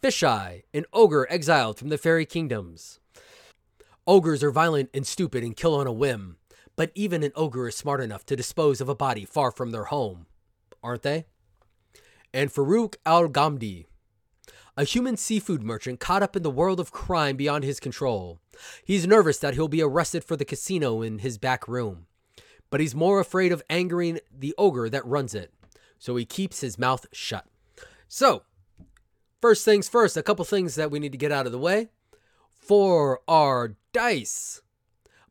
Fisheye, 0.02 0.64
an 0.75 0.85
ogre 0.93 1.26
exiled 1.31 1.78
from 1.78 1.88
the 1.88 1.99
fairy 1.99 2.26
kingdoms. 2.26 3.00
Ogres 4.08 4.44
are 4.44 4.52
violent 4.52 4.88
and 4.94 5.04
stupid 5.04 5.42
and 5.42 5.56
kill 5.56 5.75
on 5.75 5.88
a 5.88 5.92
whim, 5.92 6.36
but 6.76 6.92
even 6.94 7.25
an 7.25 7.32
ogre 7.34 7.66
is 7.66 7.75
smart 7.75 8.00
enough 8.00 8.25
to 8.26 8.36
dispose 8.36 8.80
of 8.80 8.88
a 8.88 8.94
body 8.94 9.25
far 9.25 9.50
from 9.50 9.72
their 9.72 9.84
home, 9.84 10.26
aren't 10.80 11.02
they? 11.02 11.26
And 12.32 12.52
Farouk 12.52 12.94
Al 13.04 13.28
Ghamdi, 13.28 13.86
a 14.76 14.84
human 14.84 15.16
seafood 15.16 15.64
merchant 15.64 15.98
caught 15.98 16.22
up 16.22 16.36
in 16.36 16.44
the 16.44 16.50
world 16.50 16.78
of 16.78 16.92
crime 16.92 17.36
beyond 17.36 17.64
his 17.64 17.80
control. 17.80 18.38
He's 18.84 19.08
nervous 19.08 19.38
that 19.38 19.54
he'll 19.54 19.66
be 19.66 19.82
arrested 19.82 20.22
for 20.22 20.36
the 20.36 20.44
casino 20.44 21.02
in 21.02 21.18
his 21.18 21.36
back 21.36 21.66
room, 21.66 22.06
but 22.70 22.78
he's 22.78 22.94
more 22.94 23.18
afraid 23.18 23.50
of 23.50 23.64
angering 23.68 24.20
the 24.32 24.54
ogre 24.56 24.88
that 24.88 25.04
runs 25.04 25.34
it, 25.34 25.52
so 25.98 26.14
he 26.14 26.25
keeps 26.25 26.60
his 26.60 26.78
mouth 26.78 27.06
shut. 27.10 27.46
So, 28.06 28.42
first 29.40 29.64
things 29.64 29.88
first, 29.88 30.16
a 30.16 30.22
couple 30.22 30.44
things 30.44 30.76
that 30.76 30.92
we 30.92 31.00
need 31.00 31.12
to 31.12 31.18
get 31.18 31.32
out 31.32 31.46
of 31.46 31.52
the 31.52 31.58
way. 31.58 31.88
For 32.66 33.20
our 33.28 33.76
dice, 33.92 34.61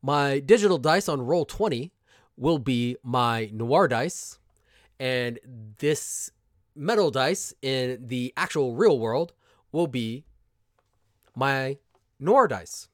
my 0.01 0.39
digital 0.39 0.77
dice 0.77 1.09
on 1.09 1.19
Roll20 1.19 1.91
will 2.37 2.59
be 2.59 2.95
my 3.03 3.49
noir 3.51 3.89
dice, 3.89 4.39
and 5.01 5.39
this 5.79 6.31
metal 6.77 7.11
dice 7.11 7.53
in 7.61 8.07
the 8.07 8.33
actual 8.37 8.73
real 8.75 8.97
world 8.97 9.33
will 9.73 9.87
be 9.87 10.23
my 11.35 11.77
noir 12.21 12.47
dice. 12.47 12.87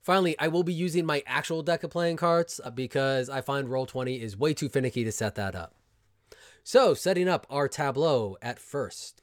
Finally, 0.00 0.38
I 0.38 0.46
will 0.46 0.62
be 0.62 0.72
using 0.72 1.04
my 1.04 1.24
actual 1.26 1.64
deck 1.64 1.82
of 1.82 1.90
playing 1.90 2.18
cards 2.18 2.60
uh, 2.62 2.70
because 2.70 3.28
I 3.28 3.40
find 3.40 3.66
Roll20 3.66 4.20
is 4.20 4.36
way 4.36 4.54
too 4.54 4.68
finicky 4.68 5.02
to 5.02 5.10
set 5.10 5.34
that 5.34 5.56
up. 5.56 5.74
So, 6.62 6.94
setting 6.94 7.28
up 7.28 7.48
our 7.50 7.66
tableau 7.66 8.36
at 8.40 8.60
first. 8.60 9.20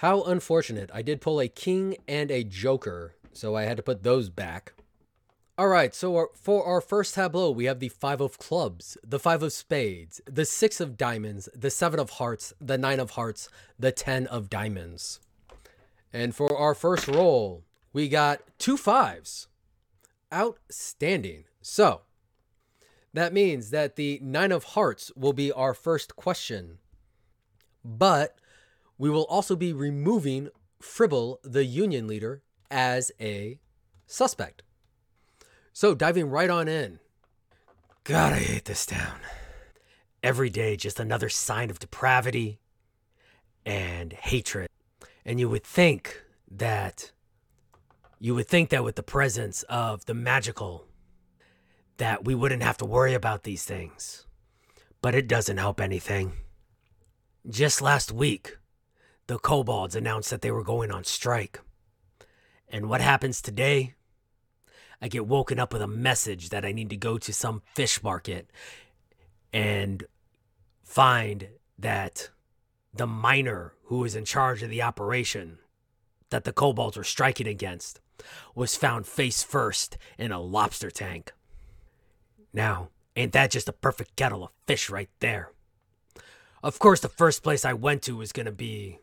How 0.00 0.22
unfortunate. 0.22 0.90
I 0.92 1.00
did 1.00 1.22
pull 1.22 1.40
a 1.40 1.48
king 1.48 1.96
and 2.06 2.30
a 2.30 2.44
joker 2.44 3.15
so 3.36 3.54
I 3.54 3.62
had 3.64 3.76
to 3.76 3.82
put 3.82 4.02
those 4.02 4.28
back. 4.30 4.72
All 5.58 5.68
right, 5.68 5.94
so 5.94 6.16
our, 6.16 6.28
for 6.34 6.66
our 6.66 6.82
first 6.82 7.14
tableau, 7.14 7.50
we 7.50 7.64
have 7.64 7.80
the 7.80 7.88
five 7.88 8.20
of 8.20 8.38
clubs, 8.38 8.98
the 9.02 9.18
five 9.18 9.42
of 9.42 9.52
spades, 9.52 10.20
the 10.26 10.44
six 10.44 10.80
of 10.80 10.98
diamonds, 10.98 11.48
the 11.54 11.70
seven 11.70 11.98
of 11.98 12.10
hearts, 12.10 12.52
the 12.60 12.76
nine 12.76 13.00
of 13.00 13.12
hearts, 13.12 13.48
the 13.78 13.90
ten 13.90 14.26
of 14.26 14.50
diamonds. 14.50 15.18
And 16.12 16.34
for 16.34 16.56
our 16.56 16.74
first 16.74 17.08
roll, 17.08 17.64
we 17.92 18.08
got 18.08 18.42
two 18.58 18.76
fives. 18.76 19.48
Outstanding. 20.32 21.44
So 21.62 22.02
that 23.14 23.32
means 23.32 23.70
that 23.70 23.96
the 23.96 24.20
nine 24.22 24.52
of 24.52 24.64
hearts 24.64 25.10
will 25.16 25.32
be 25.32 25.50
our 25.50 25.72
first 25.72 26.16
question. 26.16 26.78
But 27.82 28.36
we 28.98 29.08
will 29.08 29.24
also 29.24 29.56
be 29.56 29.72
removing 29.72 30.50
Fribble, 30.82 31.38
the 31.42 31.64
union 31.64 32.06
leader, 32.06 32.42
as 32.70 33.12
a 33.20 33.58
suspect. 34.06 34.62
So, 35.72 35.94
diving 35.94 36.30
right 36.30 36.50
on 36.50 36.68
in. 36.68 37.00
God, 38.04 38.32
I 38.32 38.38
hate 38.38 38.64
this 38.64 38.86
town. 38.86 39.18
Every 40.22 40.48
day, 40.48 40.76
just 40.76 41.00
another 41.00 41.28
sign 41.28 41.70
of 41.70 41.78
depravity 41.78 42.60
and 43.64 44.12
hatred. 44.12 44.68
And 45.24 45.40
you 45.40 45.48
would 45.48 45.64
think 45.64 46.22
that, 46.50 47.10
you 48.20 48.34
would 48.34 48.46
think 48.46 48.70
that 48.70 48.84
with 48.84 48.94
the 48.96 49.02
presence 49.02 49.64
of 49.64 50.06
the 50.06 50.14
magical, 50.14 50.86
that 51.96 52.24
we 52.24 52.34
wouldn't 52.34 52.62
have 52.62 52.76
to 52.78 52.84
worry 52.84 53.14
about 53.14 53.42
these 53.42 53.64
things. 53.64 54.26
But 55.02 55.14
it 55.14 55.28
doesn't 55.28 55.58
help 55.58 55.80
anything. 55.80 56.32
Just 57.48 57.82
last 57.82 58.12
week, 58.12 58.56
the 59.26 59.38
kobolds 59.38 59.96
announced 59.96 60.30
that 60.30 60.42
they 60.42 60.50
were 60.50 60.64
going 60.64 60.90
on 60.90 61.04
strike. 61.04 61.60
And 62.68 62.88
what 62.88 63.00
happens 63.00 63.40
today? 63.40 63.94
I 65.00 65.08
get 65.08 65.26
woken 65.26 65.58
up 65.58 65.72
with 65.72 65.82
a 65.82 65.86
message 65.86 66.48
that 66.48 66.64
I 66.64 66.72
need 66.72 66.90
to 66.90 66.96
go 66.96 67.18
to 67.18 67.32
some 67.32 67.62
fish 67.74 68.02
market 68.02 68.50
and 69.52 70.04
find 70.84 71.48
that 71.78 72.30
the 72.94 73.06
miner 73.06 73.74
who 73.84 73.98
was 73.98 74.16
in 74.16 74.24
charge 74.24 74.62
of 74.62 74.70
the 74.70 74.82
operation 74.82 75.58
that 76.30 76.44
the 76.44 76.52
kobolds 76.52 76.96
were 76.96 77.04
striking 77.04 77.46
against 77.46 78.00
was 78.54 78.76
found 78.76 79.06
face 79.06 79.42
first 79.42 79.98
in 80.18 80.32
a 80.32 80.40
lobster 80.40 80.90
tank. 80.90 81.32
Now, 82.52 82.88
ain't 83.14 83.32
that 83.32 83.50
just 83.50 83.68
a 83.68 83.72
perfect 83.72 84.16
kettle 84.16 84.44
of 84.44 84.50
fish 84.66 84.88
right 84.88 85.10
there? 85.20 85.52
Of 86.62 86.78
course, 86.78 87.00
the 87.00 87.08
first 87.08 87.42
place 87.42 87.64
I 87.64 87.74
went 87.74 88.02
to 88.02 88.16
was 88.16 88.32
going 88.32 88.46
to 88.46 88.52
be 88.52 89.00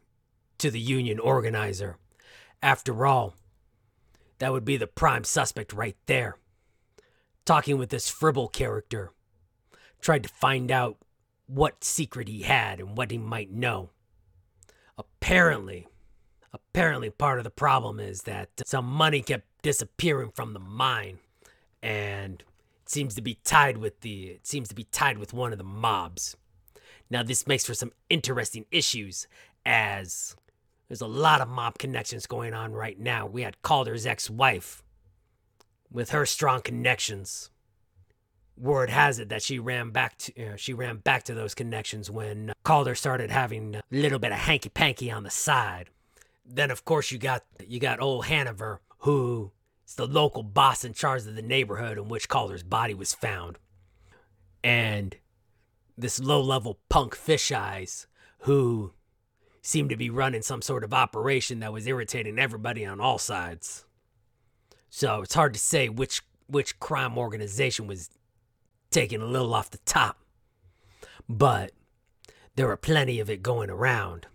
to 0.57 0.71
the 0.71 0.79
union 0.79 1.19
organizer. 1.19 1.97
After 2.61 3.05
all, 3.05 3.35
that 4.39 4.51
would 4.51 4.65
be 4.65 4.77
the 4.77 4.87
prime 4.87 5.23
suspect 5.23 5.73
right 5.73 5.97
there. 6.05 6.37
Talking 7.45 7.77
with 7.77 7.89
this 7.89 8.09
Fribble 8.09 8.47
character. 8.47 9.11
Tried 10.01 10.23
to 10.23 10.29
find 10.29 10.71
out 10.71 10.97
what 11.47 11.83
secret 11.83 12.27
he 12.27 12.41
had 12.41 12.79
and 12.79 12.97
what 12.97 13.11
he 13.11 13.17
might 13.17 13.51
know. 13.51 13.89
Apparently, 14.97 15.87
apparently 16.53 17.09
part 17.09 17.37
of 17.37 17.43
the 17.43 17.49
problem 17.49 17.99
is 17.99 18.23
that 18.23 18.49
some 18.65 18.85
money 18.85 19.21
kept 19.21 19.45
disappearing 19.61 20.31
from 20.31 20.53
the 20.53 20.59
mine 20.59 21.19
and 21.81 22.43
it 22.81 22.89
seems 22.89 23.15
to 23.15 23.21
be 23.21 23.39
tied 23.43 23.77
with 23.77 24.01
the 24.01 24.23
it 24.25 24.47
seems 24.47 24.69
to 24.69 24.75
be 24.75 24.85
tied 24.85 25.17
with 25.17 25.33
one 25.33 25.51
of 25.51 25.57
the 25.57 25.63
mobs. 25.63 26.35
Now 27.09 27.23
this 27.23 27.47
makes 27.47 27.65
for 27.65 27.73
some 27.73 27.91
interesting 28.09 28.65
issues 28.71 29.27
as 29.65 30.35
there's 30.87 31.01
a 31.01 31.07
lot 31.07 31.41
of 31.41 31.47
mob 31.47 31.77
connections 31.77 32.25
going 32.25 32.53
on 32.53 32.73
right 32.73 32.99
now. 32.99 33.25
We 33.25 33.41
had 33.43 33.61
Calder's 33.61 34.05
ex 34.05 34.29
wife 34.29 34.83
with 35.91 36.09
her 36.09 36.25
strong 36.25 36.61
connections. 36.61 37.49
Word 38.57 38.89
has 38.89 39.17
it 39.19 39.29
that 39.29 39.41
she 39.41 39.57
ran 39.57 39.89
back 39.89 40.17
to 40.19 40.45
uh, 40.45 40.55
she 40.57 40.73
ran 40.73 40.97
back 40.97 41.23
to 41.23 41.33
those 41.33 41.55
connections 41.55 42.11
when 42.11 42.53
Calder 42.63 42.95
started 42.95 43.31
having 43.31 43.75
a 43.75 43.83
little 43.91 44.19
bit 44.19 44.31
of 44.31 44.37
hanky 44.37 44.69
panky 44.69 45.09
on 45.09 45.23
the 45.23 45.31
side. 45.31 45.89
Then 46.45 46.69
of 46.69 46.85
course 46.85 47.11
you 47.11 47.17
got 47.17 47.43
you 47.65 47.79
got 47.79 47.99
old 47.99 48.25
Hanover, 48.25 48.81
who 48.99 49.51
is 49.87 49.95
the 49.95 50.05
local 50.05 50.43
boss 50.43 50.83
in 50.83 50.93
charge 50.93 51.25
of 51.25 51.35
the 51.35 51.41
neighborhood 51.41 51.97
in 51.97 52.09
which 52.09 52.29
Calder's 52.29 52.63
body 52.63 52.93
was 52.93 53.13
found. 53.13 53.57
And 54.63 55.15
this 55.97 56.19
low 56.19 56.41
level 56.41 56.79
punk 56.89 57.15
fish 57.15 57.51
eyes 57.51 58.07
who 58.39 58.93
seemed 59.63 59.89
to 59.89 59.97
be 59.97 60.09
running 60.09 60.41
some 60.41 60.61
sort 60.61 60.83
of 60.83 60.93
operation 60.93 61.61
that 61.61 61.73
was 61.73 61.87
irritating 61.87 62.37
everybody 62.37 62.85
on 62.85 62.99
all 62.99 63.17
sides. 63.17 63.85
So 64.89 65.21
it's 65.21 65.33
hard 65.33 65.53
to 65.53 65.59
say 65.59 65.89
which 65.89 66.21
which 66.47 66.79
crime 66.79 67.17
organization 67.17 67.87
was 67.87 68.09
taking 68.91 69.21
a 69.21 69.25
little 69.25 69.53
off 69.53 69.71
the 69.71 69.79
top. 69.79 70.19
But 71.27 71.71
there 72.55 72.67
were 72.67 72.77
plenty 72.77 73.19
of 73.21 73.29
it 73.29 73.41
going 73.41 73.69
around. 73.69 74.27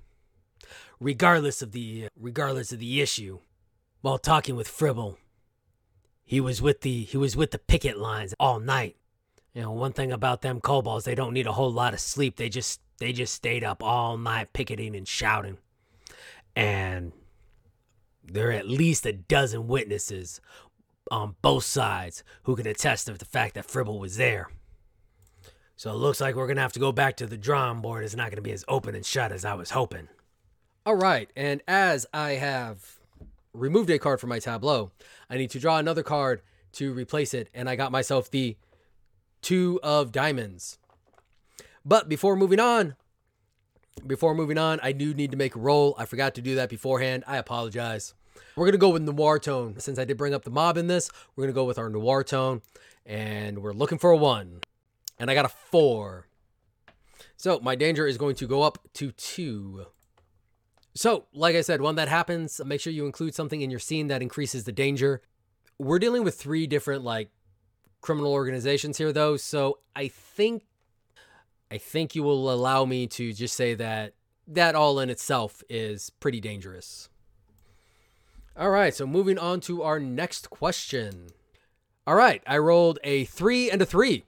Regardless 0.99 1.63
of 1.63 1.73
the 1.73 2.09
regardless 2.19 2.73
of 2.73 2.81
the 2.81 3.01
issue, 3.01 3.39
while 4.01 4.19
talking 4.19 4.57
with 4.57 4.67
Fribble, 4.67 5.19
he 6.25 6.41
was 6.41 6.63
with 6.63 6.81
the 6.81 7.05
he 7.05 7.19
was 7.19 7.37
with 7.37 7.51
the 7.51 7.59
picket 7.59 7.99
lines 7.99 8.35
all 8.41 8.59
night. 8.59 8.97
You 9.53 9.63
know, 9.63 9.73
one 9.73 9.93
thing 9.93 10.11
about 10.11 10.41
them 10.41 10.61
kobolds, 10.61 11.05
they 11.05 11.15
don't 11.15 11.35
need 11.35 11.47
a 11.47 11.53
whole 11.53 11.71
lot 11.71 11.93
of 11.93 12.01
sleep. 12.01 12.37
They 12.37 12.49
just 12.49 12.81
they 12.99 13.13
just 13.13 13.35
stayed 13.35 13.65
up 13.65 13.83
all 13.83 14.17
night 14.17 14.53
picketing 14.53 14.95
and 14.95 15.07
shouting. 15.07 15.59
And 16.55 17.13
there 18.25 18.49
are 18.49 18.53
at 18.53 18.69
least 18.69 19.07
a 19.07 19.13
dozen 19.13 19.69
witnesses 19.69 20.41
on 21.11 21.37
both 21.41 21.65
sides 21.65 22.23
who 22.43 22.57
can 22.57 22.67
attest 22.67 23.07
to 23.07 23.15
the 23.15 23.25
fact 23.25 23.55
that 23.55 23.65
Fribble 23.65 23.99
was 23.99 24.17
there. 24.17 24.49
So 25.77 25.93
it 25.93 25.97
looks 25.97 26.21
like 26.21 26.35
we're 26.35 26.47
going 26.47 26.57
to 26.57 26.63
have 26.63 26.73
to 26.73 26.81
go 26.81 26.91
back 26.91 27.17
to 27.19 27.27
the 27.27 27.37
drawing 27.37 27.81
board. 27.81 28.05
It's 28.05 28.17
not 28.17 28.31
going 28.31 28.37
to 28.37 28.43
be 28.43 28.53
as 28.53 28.65
open 28.67 28.95
and 28.95 29.07
shut 29.07 29.31
as 29.31 29.45
I 29.45 29.55
was 29.55 29.71
hoping. 29.71 30.09
All 30.85 30.97
right, 30.97 31.31
and 31.37 31.63
as 31.69 32.07
I 32.13 32.33
have 32.33 32.99
removed 33.53 33.91
a 33.91 33.99
card 33.99 34.21
from 34.21 34.31
my 34.31 34.39
tableau, 34.39 34.91
I 35.29 35.37
need 35.37 35.51
to 35.51 35.61
draw 35.61 35.79
another 35.79 36.03
card 36.03 36.43
to 36.73 36.93
replace 36.93 37.35
it, 37.35 37.49
and 37.55 37.69
I 37.69 37.77
got 37.77 37.93
myself 37.93 38.31
the 38.31 38.57
Two 39.41 39.79
of 39.83 40.11
Diamonds. 40.11 40.79
But 41.89 42.07
before 42.07 42.37
moving 42.37 42.61
on, 42.61 42.97
before 44.07 44.35
moving 44.35 44.59
on, 44.59 44.79
I 44.83 44.93
do 44.93 45.15
need 45.15 45.31
to 45.31 45.39
make 45.39 45.57
a 45.57 45.59
roll. 45.59 45.95
I 45.97 46.05
forgot 46.05 46.35
to 46.35 46.43
do 46.43 46.57
that 46.57 46.69
beforehand. 46.69 47.25
I 47.27 47.39
apologize. 47.39 48.13
We're 48.57 48.67
going 48.67 48.73
to 48.73 48.79
go 48.79 48.91
with 48.91 49.01
noir 49.01 49.39
tone. 49.39 49.81
Since 49.81 49.99
I 49.99 50.05
did 50.05 50.19
bring 50.19 50.35
up 50.35 50.45
the 50.45 50.51
mob 50.51 50.77
in 50.77 50.87
this, 50.87 51.11
we're 51.35 51.45
going 51.45 51.55
to 51.55 51.59
go 51.59 51.65
with 51.65 51.79
our 51.79 51.89
noir 51.89 52.23
tone. 52.23 52.61
And 53.07 53.61
we're 53.61 53.73
looking 53.73 53.97
for 53.97 54.11
a 54.11 54.19
one. 54.19 54.61
And 55.19 55.31
I 55.31 55.35
got 55.35 55.47
a 55.47 55.49
four. 55.49 56.29
So 57.39 57.59
my 57.61 57.75
danger 57.75 58.07
is 58.07 58.19
going 58.19 58.37
to 58.37 58.47
go 58.47 58.63
up 58.63 58.87
to 58.93 59.11
two. 59.13 59.87
So, 60.95 61.25
like 61.33 61.57
I 61.57 61.63
said, 61.63 61.81
when 61.81 61.95
that 61.95 62.09
happens, 62.09 62.61
make 62.67 62.83
sure 62.83 62.93
you 62.93 63.07
include 63.07 63.35
something 63.35 63.63
in 63.63 63.71
your 63.71 63.81
scene 63.81 64.09
that 64.09 64.21
increases 64.21 64.65
the 64.65 64.73
danger. 64.73 65.23
We're 65.79 65.99
dealing 65.99 66.23
with 66.23 66.35
three 66.35 66.67
different 66.67 67.03
like 67.03 67.31
criminal 68.03 68.35
organizations 68.35 68.99
here 68.99 69.13
though, 69.13 69.39
so 69.39 69.79
I 69.97 70.09
think 70.09 70.65
I 71.71 71.79
think 71.79 72.15
you 72.15 72.23
will 72.23 72.51
allow 72.53 72.85
me 72.85 73.07
to 73.09 73.33
just 73.33 73.55
say 73.55 73.75
that 73.75 74.15
that 74.47 74.75
all 74.75 74.99
in 75.01 75.11
itself 75.11 75.63
is 75.69 76.11
pretty 76.11 76.41
dangerous. 76.41 77.11
All 78.57 78.71
right, 78.71 78.95
so 78.95 79.07
moving 79.07 79.39
on 79.39 79.61
to 79.63 79.83
our 79.83 80.01
next 80.01 80.51
question. 80.51 81.29
All 82.07 82.15
right, 82.15 82.43
I 82.47 82.59
rolled 82.59 82.99
a 83.05 83.25
3 83.27 83.71
and 83.71 83.83
a 83.83 83.87
3. 83.87 84.25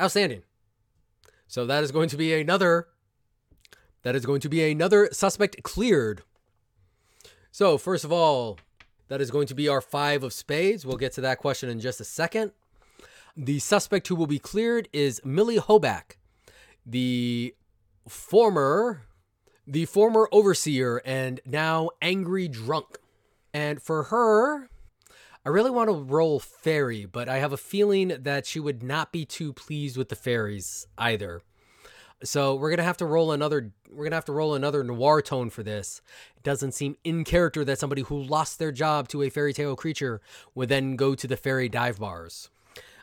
Outstanding. 0.00 0.42
So 1.48 1.64
that 1.64 1.82
is 1.82 1.90
going 1.90 2.10
to 2.10 2.16
be 2.16 2.38
another 2.38 2.88
that 4.06 4.14
is 4.14 4.24
going 4.24 4.40
to 4.42 4.48
be 4.48 4.70
another 4.70 5.08
suspect 5.10 5.60
cleared. 5.64 6.22
So, 7.50 7.76
first 7.76 8.04
of 8.04 8.12
all, 8.12 8.56
that 9.08 9.20
is 9.20 9.32
going 9.32 9.48
to 9.48 9.54
be 9.54 9.68
our 9.68 9.80
5 9.80 10.22
of 10.22 10.32
spades. 10.32 10.86
We'll 10.86 10.96
get 10.96 11.12
to 11.14 11.20
that 11.22 11.38
question 11.38 11.68
in 11.68 11.80
just 11.80 12.00
a 12.00 12.04
second. 12.04 12.52
The 13.36 13.58
suspect 13.58 14.06
who 14.06 14.14
will 14.14 14.28
be 14.28 14.38
cleared 14.38 14.88
is 14.92 15.20
Millie 15.24 15.58
Hoback, 15.58 16.18
the 16.86 17.54
former 18.08 19.02
the 19.66 19.84
former 19.84 20.28
overseer 20.30 21.02
and 21.04 21.40
now 21.44 21.90
angry 22.00 22.48
drunk. 22.48 22.98
And 23.52 23.82
for 23.82 24.04
her, 24.04 24.68
I 25.44 25.48
really 25.48 25.70
want 25.70 25.88
to 25.88 25.94
roll 25.94 26.38
fairy, 26.38 27.04
but 27.04 27.28
I 27.28 27.38
have 27.38 27.52
a 27.52 27.56
feeling 27.56 28.08
that 28.20 28.46
she 28.46 28.60
would 28.60 28.82
not 28.82 29.12
be 29.12 29.24
too 29.24 29.52
pleased 29.52 29.96
with 29.96 30.08
the 30.08 30.16
fairies 30.16 30.86
either. 30.98 31.42
So 32.22 32.54
we're 32.54 32.70
gonna 32.70 32.82
have 32.82 32.96
to 32.98 33.06
roll 33.06 33.32
another. 33.32 33.72
We're 33.90 34.04
gonna 34.04 34.16
have 34.16 34.24
to 34.26 34.32
roll 34.32 34.54
another 34.54 34.82
noir 34.82 35.20
tone 35.20 35.50
for 35.50 35.62
this. 35.62 36.00
It 36.36 36.42
doesn't 36.42 36.72
seem 36.72 36.96
in 37.04 37.24
character 37.24 37.64
that 37.64 37.78
somebody 37.78 38.02
who 38.02 38.22
lost 38.22 38.58
their 38.58 38.72
job 38.72 39.08
to 39.08 39.22
a 39.22 39.30
fairy 39.30 39.52
tale 39.52 39.76
creature 39.76 40.20
would 40.54 40.68
then 40.68 40.96
go 40.96 41.14
to 41.14 41.26
the 41.26 41.36
fairy 41.36 41.68
dive 41.68 41.98
bars. 41.98 42.48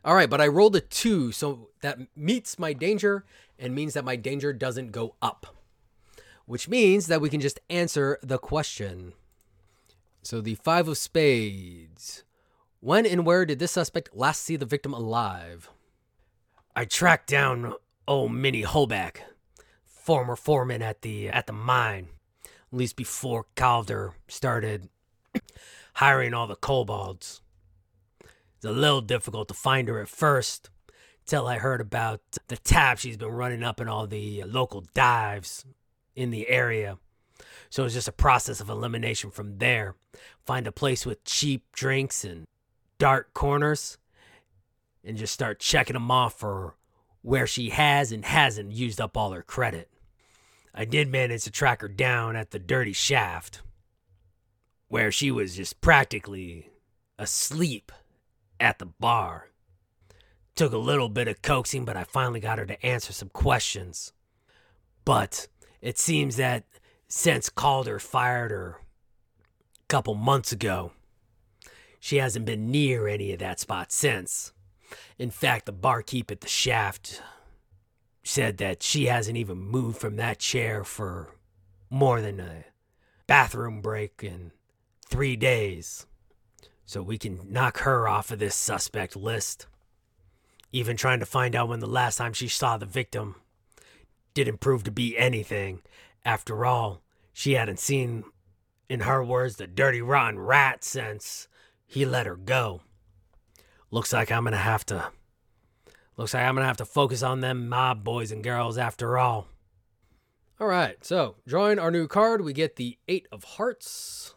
All 0.05 0.15
right, 0.15 0.29
but 0.29 0.41
I 0.41 0.48
rolled 0.48 0.75
a 0.75 0.81
two, 0.81 1.31
so 1.31 1.69
that 1.81 1.98
meets 2.15 2.60
my 2.60 2.74
danger 2.74 3.24
and 3.57 3.74
means 3.74 3.93
that 3.93 4.03
my 4.03 4.17
danger 4.17 4.51
doesn't 4.51 4.91
go 4.91 5.15
up, 5.22 5.55
which 6.45 6.67
means 6.67 7.07
that 7.07 7.22
we 7.22 7.29
can 7.29 7.39
just 7.39 7.62
answer 7.69 8.19
the 8.22 8.38
question. 8.38 9.13
So 10.22 10.41
the 10.41 10.55
five 10.55 10.88
of 10.88 10.98
spades. 10.98 12.24
When 12.81 13.05
and 13.05 13.25
where 13.25 13.45
did 13.45 13.60
this 13.60 13.72
suspect 13.72 14.13
last 14.13 14.41
see 14.41 14.57
the 14.57 14.65
victim 14.65 14.93
alive? 14.93 15.69
I 16.75 16.83
tracked 16.83 17.29
down 17.29 17.75
old 18.07 18.33
Minnie 18.33 18.63
Hoback, 18.63 19.17
former 19.86 20.36
foreman 20.36 20.81
at 20.81 21.01
the 21.01 21.29
at 21.29 21.48
the 21.48 21.53
mine, 21.53 22.10
at 22.43 22.77
least 22.77 22.98
before 22.98 23.45
Calder 23.55 24.15
started 24.27 24.89
hiring 25.93 26.33
all 26.33 26.48
the 26.48 26.57
kobolds. 26.57 27.42
It's 28.63 28.70
a 28.70 28.72
little 28.72 29.01
difficult 29.01 29.50
to 29.50 29.53
find 29.53 29.89
her 29.89 30.00
at 30.00 30.08
first, 30.08 30.70
till 31.25 31.48
I 31.48 31.58
heard 31.58 31.82
about 31.82 32.22
the 32.48 32.55
tap 32.55 32.98
she's 32.98 33.17
been 33.17 33.27
running 33.27 33.62
up 33.62 33.82
in 33.82 33.89
all 33.89 34.08
the 34.08 34.41
uh, 34.41 34.48
local 34.48 34.86
dives 34.93 35.65
in 36.15 36.29
the 36.29 36.48
area. 36.48 36.98
So 37.70 37.84
it's 37.84 37.93
just 37.93 38.08
a 38.08 38.13
process 38.13 38.62
of 38.62 38.70
elimination 38.70 39.32
from 39.32 39.58
there. 39.58 39.96
Find 40.46 40.65
a 40.65 40.72
place 40.72 41.05
with 41.05 41.25
cheap 41.25 41.65
drinks 41.74 42.24
and 42.24 42.48
dark 43.00 43.34
corners 43.34 43.98
and 45.03 45.17
just 45.17 45.34
start 45.34 45.60
checking 45.60 45.96
them 45.96 46.10
off 46.10 46.39
for 46.39 46.77
where 47.22 47.48
she 47.48 47.72
has 47.72 48.13
and 48.13 48.24
hasn't 48.24 48.72
used 48.72 49.01
up 49.01 49.17
all 49.17 49.34
her 49.34 49.43
credit. 49.43 49.89
I 50.74 50.86
did 50.86 51.10
manage 51.10 51.43
to 51.43 51.51
track 51.51 51.82
her 51.82 51.89
down 51.89 52.38
at 52.38 52.51
the 52.51 52.60
dirty 52.60 52.93
shaft, 52.93 53.62
where 54.88 55.12
she 55.12 55.32
was 55.32 55.58
just 55.58 55.82
practically 55.82 56.69
asleep 57.19 57.91
at 58.59 58.79
the 58.79 58.85
bar. 58.85 59.49
Took 60.55 60.73
a 60.73 60.77
little 60.77 61.09
bit 61.09 61.27
of 61.27 61.41
coaxing, 61.41 61.85
but 61.85 61.97
I 61.97 62.03
finally 62.03 62.39
got 62.39 62.59
her 62.59 62.65
to 62.65 62.85
answer 62.85 63.13
some 63.13 63.29
questions. 63.29 64.13
But 65.05 65.47
it 65.81 65.97
seems 65.97 66.35
that 66.37 66.65
since 67.07 67.49
Calder 67.49 67.99
fired 67.99 68.51
her 68.51 68.79
a 68.79 69.87
couple 69.87 70.15
months 70.15 70.51
ago, 70.51 70.91
she 71.99 72.17
hasn't 72.17 72.45
been 72.45 72.69
near 72.69 73.07
any 73.07 73.31
of 73.31 73.39
that 73.39 73.59
spot 73.59 73.91
since. 73.91 74.51
In 75.17 75.31
fact, 75.31 75.65
the 75.65 75.71
barkeep 75.71 76.31
at 76.31 76.41
the 76.41 76.47
shaft 76.47 77.21
said 78.23 78.57
that 78.57 78.83
she 78.83 79.05
hasn't 79.05 79.37
even 79.37 79.57
moved 79.57 79.97
from 79.97 80.15
that 80.17 80.39
chair 80.39 80.83
for 80.83 81.35
more 81.89 82.21
than 82.21 82.39
a 82.39 82.65
bathroom 83.27 83.81
break 83.81 84.23
in 84.23 84.51
three 85.05 85.35
days. 85.35 86.05
So 86.86 87.02
we 87.02 87.17
can 87.17 87.39
knock 87.50 87.80
her 87.80 88.08
off 88.08 88.32
of 88.32 88.39
this 88.39 88.56
suspect 88.56 89.15
list. 89.15 89.67
Even 90.72 90.98
trying 90.98 91.19
to 91.19 91.26
find 91.26 91.56
out 91.56 91.69
when 91.69 91.80
the 91.80 91.88
last 91.88 92.17
time 92.17 92.34
she 92.34 92.48
saw 92.48 92.78
the 92.78 92.86
victim 92.86 93.36
didn't 94.34 94.60
prove 94.60 94.84
to 94.84 94.91
be 94.91 95.17
anything. 95.17 95.82
After 96.26 96.65
all, 96.65 97.02
she 97.32 97.54
hadn't 97.54 97.80
seen, 97.80 98.24
in 98.89 99.02
her 99.02 99.24
words, 99.24 99.58
the 99.58 99.67
dirty, 99.67 100.02
rotten 100.02 100.39
rat 100.39 100.84
since 100.84 101.48
he 101.86 102.06
let 102.06 102.26
her 102.26 102.36
go. 102.36 102.82
Looks 103.91 104.12
like 104.12 104.32
I'm 104.32 104.43
gonna 104.43 104.58
have 104.58 104.86
to. 104.88 105.12
Looks 106.17 106.34
like 106.34 106.43
I'm 106.43 106.56
gonna 106.56 106.67
have 106.67 106.78
to 106.78 106.86
focus 106.86 107.22
on 107.22 107.41
them 107.41 107.69
mob 107.69 108.04
boys 108.04 108.32
and 108.32 108.43
girls 108.43 108.78
after 108.78 109.17
all. 109.17 109.48
All 110.60 110.67
right, 110.67 111.04
so 111.04 111.36
drawing 111.48 111.78
our 111.78 111.91
new 111.91 112.08
card, 112.08 112.41
we 112.41 112.54
get 112.54 112.76
the 112.76 112.98
Eight 113.08 113.28
of 113.32 113.43
Hearts. 113.43 114.34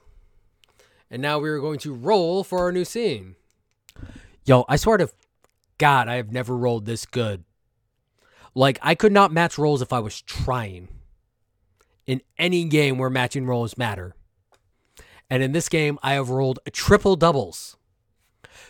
And 1.11 1.23
now 1.23 1.39
we 1.39 1.49
are 1.49 1.61
going 1.61 1.79
to 1.81 1.95
roll 1.95 2.43
for 2.43 2.61
our 2.61 2.73
new 2.73 2.85
scene. 2.85 3.37
Yo, 4.45 4.65
I 4.69 4.77
swear 4.77 4.97
to 4.99 5.11
God, 5.79 6.09
I 6.09 6.17
have 6.17 6.33
never 6.33 6.57
rolled 6.57 6.87
this 6.87 7.07
good. 7.07 7.45
Like, 8.55 8.79
I 8.83 8.95
could 8.95 9.13
not 9.13 9.33
match 9.33 9.59
rolls 9.59 9.83
if 9.83 9.93
I 9.93 10.01
was 10.01 10.21
trying. 10.23 10.89
In 12.07 12.23
any 12.39 12.65
game 12.65 12.99
where 12.99 13.11
matching 13.11 13.47
rolls 13.47 13.77
matter. 13.77 14.15
And 15.29 15.43
in 15.43 15.53
this 15.53 15.69
game, 15.69 15.99
I 16.03 16.15
have 16.15 16.31
rolled 16.31 16.61
triple 16.73 17.17
doubles. 17.17 17.77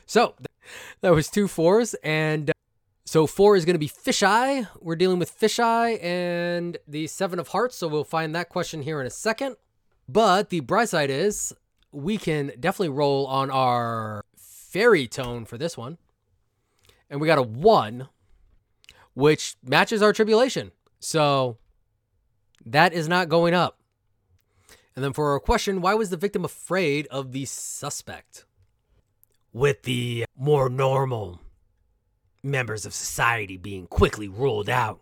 So, 0.06 0.34
that 1.00 1.10
was 1.10 1.28
two 1.28 1.48
fours. 1.48 1.94
And 2.02 2.50
uh, 2.50 2.52
so 3.04 3.26
four 3.26 3.56
is 3.56 3.64
going 3.64 3.74
to 3.74 3.78
be 3.78 3.88
fisheye. 3.88 4.66
We're 4.80 4.96
dealing 4.96 5.18
with 5.18 5.38
fisheye 5.38 6.02
and 6.02 6.78
the 6.88 7.06
seven 7.06 7.38
of 7.38 7.48
hearts. 7.48 7.76
So 7.76 7.88
we'll 7.88 8.04
find 8.04 8.34
that 8.34 8.48
question 8.48 8.82
here 8.82 9.00
in 9.00 9.06
a 9.06 9.10
second. 9.10 9.56
But 10.08 10.50
the 10.50 10.60
bright 10.60 10.88
side 10.88 11.10
is 11.10 11.52
we 11.92 12.18
can 12.18 12.52
definitely 12.58 12.90
roll 12.90 13.26
on 13.26 13.50
our 13.50 14.24
fairy 14.36 15.06
tone 15.06 15.44
for 15.44 15.58
this 15.58 15.76
one. 15.76 15.98
And 17.08 17.20
we 17.20 17.26
got 17.26 17.38
a 17.38 17.42
one, 17.42 18.08
which 19.14 19.56
matches 19.62 20.02
our 20.02 20.12
tribulation. 20.12 20.72
So 20.98 21.58
that 22.64 22.92
is 22.92 23.08
not 23.08 23.28
going 23.28 23.54
up. 23.54 23.78
And 24.94 25.04
then 25.04 25.12
for 25.12 25.32
our 25.32 25.40
question, 25.40 25.80
why 25.80 25.94
was 25.94 26.10
the 26.10 26.16
victim 26.16 26.44
afraid 26.44 27.06
of 27.08 27.32
the 27.32 27.44
suspect? 27.44 28.46
with 29.56 29.84
the 29.84 30.26
more 30.36 30.68
normal 30.68 31.40
members 32.42 32.84
of 32.84 32.92
society 32.92 33.56
being 33.56 33.86
quickly 33.86 34.28
ruled 34.28 34.68
out. 34.68 35.00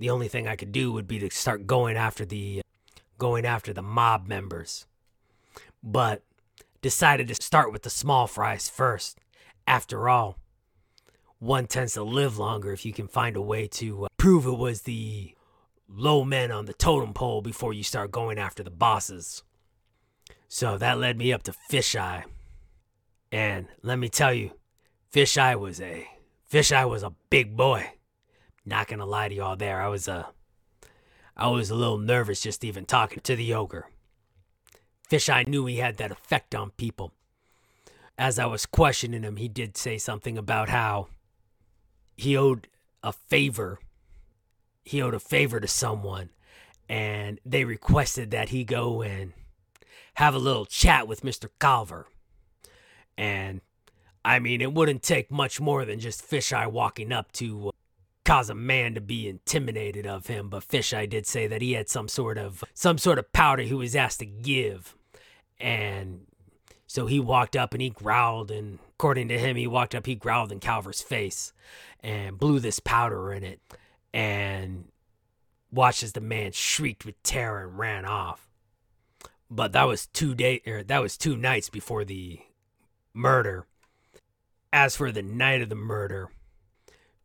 The 0.00 0.10
only 0.10 0.26
thing 0.26 0.48
I 0.48 0.56
could 0.56 0.72
do 0.72 0.90
would 0.90 1.06
be 1.06 1.20
to 1.20 1.30
start 1.30 1.68
going 1.68 1.96
after 1.96 2.24
the 2.24 2.62
going 3.16 3.46
after 3.46 3.72
the 3.72 3.82
mob 3.82 4.26
members. 4.26 4.86
But 5.82 6.22
decided 6.82 7.28
to 7.28 7.34
start 7.34 7.72
with 7.72 7.82
the 7.82 7.90
small 7.90 8.26
fries 8.26 8.68
first. 8.68 9.18
After 9.66 10.08
all, 10.08 10.38
one 11.38 11.66
tends 11.66 11.94
to 11.94 12.02
live 12.02 12.38
longer 12.38 12.72
if 12.72 12.86
you 12.86 12.92
can 12.92 13.08
find 13.08 13.36
a 13.36 13.42
way 13.42 13.66
to 13.68 14.04
uh, 14.04 14.08
prove 14.16 14.46
it 14.46 14.58
was 14.58 14.82
the 14.82 15.34
low 15.88 16.24
men 16.24 16.50
on 16.50 16.66
the 16.66 16.72
totem 16.72 17.12
pole 17.12 17.42
before 17.42 17.72
you 17.72 17.82
start 17.82 18.10
going 18.10 18.38
after 18.38 18.62
the 18.62 18.70
bosses. 18.70 19.42
So 20.48 20.78
that 20.78 20.98
led 20.98 21.18
me 21.18 21.32
up 21.32 21.42
to 21.44 21.54
Fisheye. 21.70 22.24
And 23.32 23.66
let 23.82 23.98
me 23.98 24.08
tell 24.08 24.32
you, 24.32 24.52
Fisheye 25.12 25.58
was 25.58 25.80
a 25.80 26.06
Fisheye 26.50 26.88
was 26.88 27.02
a 27.02 27.12
big 27.30 27.56
boy. 27.56 27.90
Not 28.64 28.88
gonna 28.88 29.06
lie 29.06 29.28
to 29.28 29.34
y'all 29.34 29.56
there. 29.56 29.82
I 29.82 29.88
was 29.88 30.08
a 30.08 30.28
uh, 31.36 31.50
was 31.50 31.70
a 31.70 31.74
little 31.74 31.98
nervous 31.98 32.40
just 32.40 32.64
even 32.64 32.86
talking 32.86 33.20
to 33.20 33.36
the 33.36 33.52
ogre. 33.54 33.90
Fisheye 35.10 35.46
knew 35.46 35.66
he 35.66 35.76
had 35.76 35.96
that 35.96 36.10
effect 36.10 36.54
on 36.54 36.70
people. 36.70 37.12
As 38.18 38.38
I 38.38 38.46
was 38.46 38.66
questioning 38.66 39.22
him, 39.22 39.36
he 39.36 39.48
did 39.48 39.76
say 39.76 39.98
something 39.98 40.38
about 40.38 40.68
how 40.68 41.08
he 42.16 42.36
owed 42.36 42.68
a 43.02 43.12
favor. 43.12 43.78
He 44.84 45.02
owed 45.02 45.14
a 45.14 45.20
favor 45.20 45.60
to 45.60 45.68
someone, 45.68 46.30
and 46.88 47.40
they 47.44 47.64
requested 47.64 48.30
that 48.30 48.48
he 48.48 48.64
go 48.64 49.02
and 49.02 49.32
have 50.14 50.34
a 50.34 50.38
little 50.38 50.64
chat 50.64 51.06
with 51.06 51.22
Mr. 51.22 51.48
Calver. 51.60 52.04
And 53.18 53.60
I 54.24 54.40
mean, 54.40 54.60
it 54.60 54.72
wouldn't 54.72 55.02
take 55.02 55.30
much 55.30 55.60
more 55.60 55.84
than 55.84 56.00
just 56.00 56.28
Fisheye 56.28 56.70
walking 56.70 57.12
up 57.12 57.30
to 57.32 57.68
uh, 57.68 57.70
cause 58.24 58.50
a 58.50 58.54
man 58.54 58.94
to 58.94 59.00
be 59.00 59.28
intimidated 59.28 60.04
of 60.04 60.26
him, 60.26 60.48
but 60.48 60.66
Fisheye 60.66 61.08
did 61.08 61.28
say 61.28 61.46
that 61.46 61.62
he 61.62 61.74
had 61.74 61.88
some 61.88 62.08
sort 62.08 62.36
of 62.36 62.64
some 62.74 62.98
sort 62.98 63.20
of 63.20 63.32
powder 63.32 63.62
he 63.62 63.72
was 63.72 63.94
asked 63.94 64.18
to 64.18 64.26
give. 64.26 64.95
And 65.58 66.26
so 66.86 67.06
he 67.06 67.20
walked 67.20 67.56
up 67.56 67.72
and 67.72 67.82
he 67.82 67.90
growled 67.90 68.50
and 68.50 68.78
according 68.94 69.28
to 69.28 69.38
him 69.38 69.56
he 69.56 69.66
walked 69.66 69.94
up 69.94 70.06
he 70.06 70.14
growled 70.14 70.52
in 70.52 70.60
Calver's 70.60 71.02
face 71.02 71.52
and 72.00 72.38
blew 72.38 72.60
this 72.60 72.80
powder 72.80 73.32
in 73.32 73.42
it 73.42 73.60
and 74.14 74.84
watched 75.70 76.02
as 76.02 76.12
the 76.12 76.20
man 76.20 76.52
shrieked 76.52 77.04
with 77.04 77.22
terror 77.22 77.66
and 77.66 77.78
ran 77.78 78.04
off. 78.04 78.48
But 79.50 79.72
that 79.72 79.84
was 79.84 80.06
two 80.06 80.34
day 80.34 80.62
or 80.66 80.82
that 80.82 81.02
was 81.02 81.16
two 81.16 81.36
nights 81.36 81.68
before 81.68 82.04
the 82.04 82.40
murder. 83.12 83.66
As 84.72 84.96
for 84.96 85.10
the 85.12 85.22
night 85.22 85.62
of 85.62 85.68
the 85.68 85.74
murder, 85.74 86.30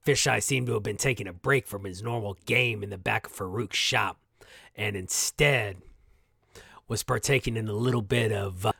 Fisheye 0.05 0.41
seemed 0.41 0.67
to 0.67 0.73
have 0.73 0.83
been 0.83 0.97
taking 0.97 1.27
a 1.27 1.33
break 1.33 1.67
from 1.67 1.83
his 1.83 2.01
normal 2.01 2.37
game 2.45 2.83
in 2.83 2.89
the 2.89 2.97
back 2.97 3.25
of 3.27 3.31
Farouk's 3.31 3.77
shop, 3.77 4.19
and 4.75 4.95
instead 4.95 5.77
was 6.91 7.03
partaking 7.03 7.55
in 7.55 7.69
a 7.69 7.73
little 7.73 8.01
bit 8.01 8.33
of 8.33 8.65
uh, 8.65 8.73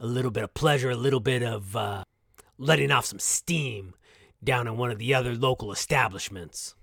a 0.00 0.06
little 0.06 0.30
bit 0.30 0.42
of 0.42 0.54
pleasure, 0.54 0.88
a 0.88 0.96
little 0.96 1.20
bit 1.20 1.42
of 1.42 1.76
uh, 1.76 2.02
letting 2.56 2.90
off 2.90 3.04
some 3.04 3.18
steam 3.18 3.92
down 4.42 4.66
in 4.66 4.78
one 4.78 4.90
of 4.90 4.98
the 4.98 5.12
other 5.12 5.34
local 5.34 5.70
establishments. 5.70 6.74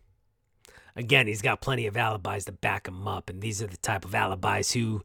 Again, 0.95 1.25
he's 1.25 1.41
got 1.41 1.59
plenty 1.59 1.87
of 1.87 1.97
alibis 1.97 2.45
to 2.45 2.51
back 2.51 2.87
him 2.87 3.07
up, 3.07 3.31
and 3.31 3.41
these 3.41 3.63
are 3.63 3.67
the 3.67 3.77
type 3.77 4.05
of 4.05 4.13
alibis 4.13 4.73
who 4.73 5.01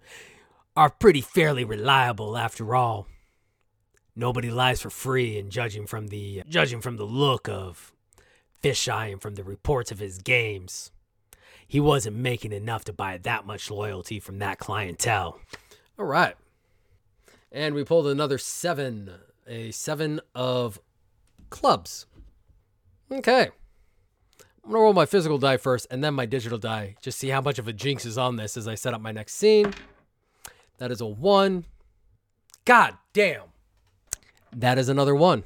are 0.76 0.90
pretty 0.90 1.22
fairly 1.22 1.64
reliable 1.64 2.36
after 2.36 2.74
all. 2.74 3.06
Nobody 4.14 4.50
lies 4.50 4.82
for 4.82 4.90
free, 4.90 5.38
and 5.38 5.50
judging 5.50 5.86
from 5.86 6.08
the 6.08 6.42
judging 6.46 6.82
from 6.82 6.98
the 6.98 7.04
look 7.04 7.48
of 7.48 7.94
Fisheye 8.62 9.12
and 9.12 9.22
from 9.22 9.36
the 9.36 9.44
reports 9.44 9.90
of 9.90 9.98
his 9.98 10.18
games, 10.18 10.90
he 11.66 11.80
wasn't 11.80 12.16
making 12.16 12.52
enough 12.52 12.84
to 12.84 12.92
buy 12.92 13.16
that 13.16 13.46
much 13.46 13.70
loyalty 13.70 14.20
from 14.20 14.40
that 14.40 14.58
clientele. 14.58 15.40
All 16.00 16.06
right. 16.06 16.34
And 17.52 17.74
we 17.74 17.84
pulled 17.84 18.06
another 18.06 18.38
seven, 18.38 19.10
a 19.46 19.70
seven 19.70 20.22
of 20.34 20.80
clubs. 21.50 22.06
Okay. 23.12 23.50
I'm 24.64 24.70
gonna 24.70 24.82
roll 24.82 24.94
my 24.94 25.04
physical 25.04 25.36
die 25.36 25.58
first 25.58 25.86
and 25.90 26.02
then 26.02 26.14
my 26.14 26.24
digital 26.24 26.56
die. 26.56 26.96
Just 27.02 27.18
see 27.18 27.28
how 27.28 27.42
much 27.42 27.58
of 27.58 27.68
a 27.68 27.74
jinx 27.74 28.06
is 28.06 28.16
on 28.16 28.36
this 28.36 28.56
as 28.56 28.66
I 28.66 28.76
set 28.76 28.94
up 28.94 29.02
my 29.02 29.12
next 29.12 29.34
scene. 29.34 29.74
That 30.78 30.90
is 30.90 31.02
a 31.02 31.06
one. 31.06 31.66
God 32.64 32.94
damn. 33.12 33.48
That 34.56 34.78
is 34.78 34.88
another 34.88 35.14
one. 35.14 35.44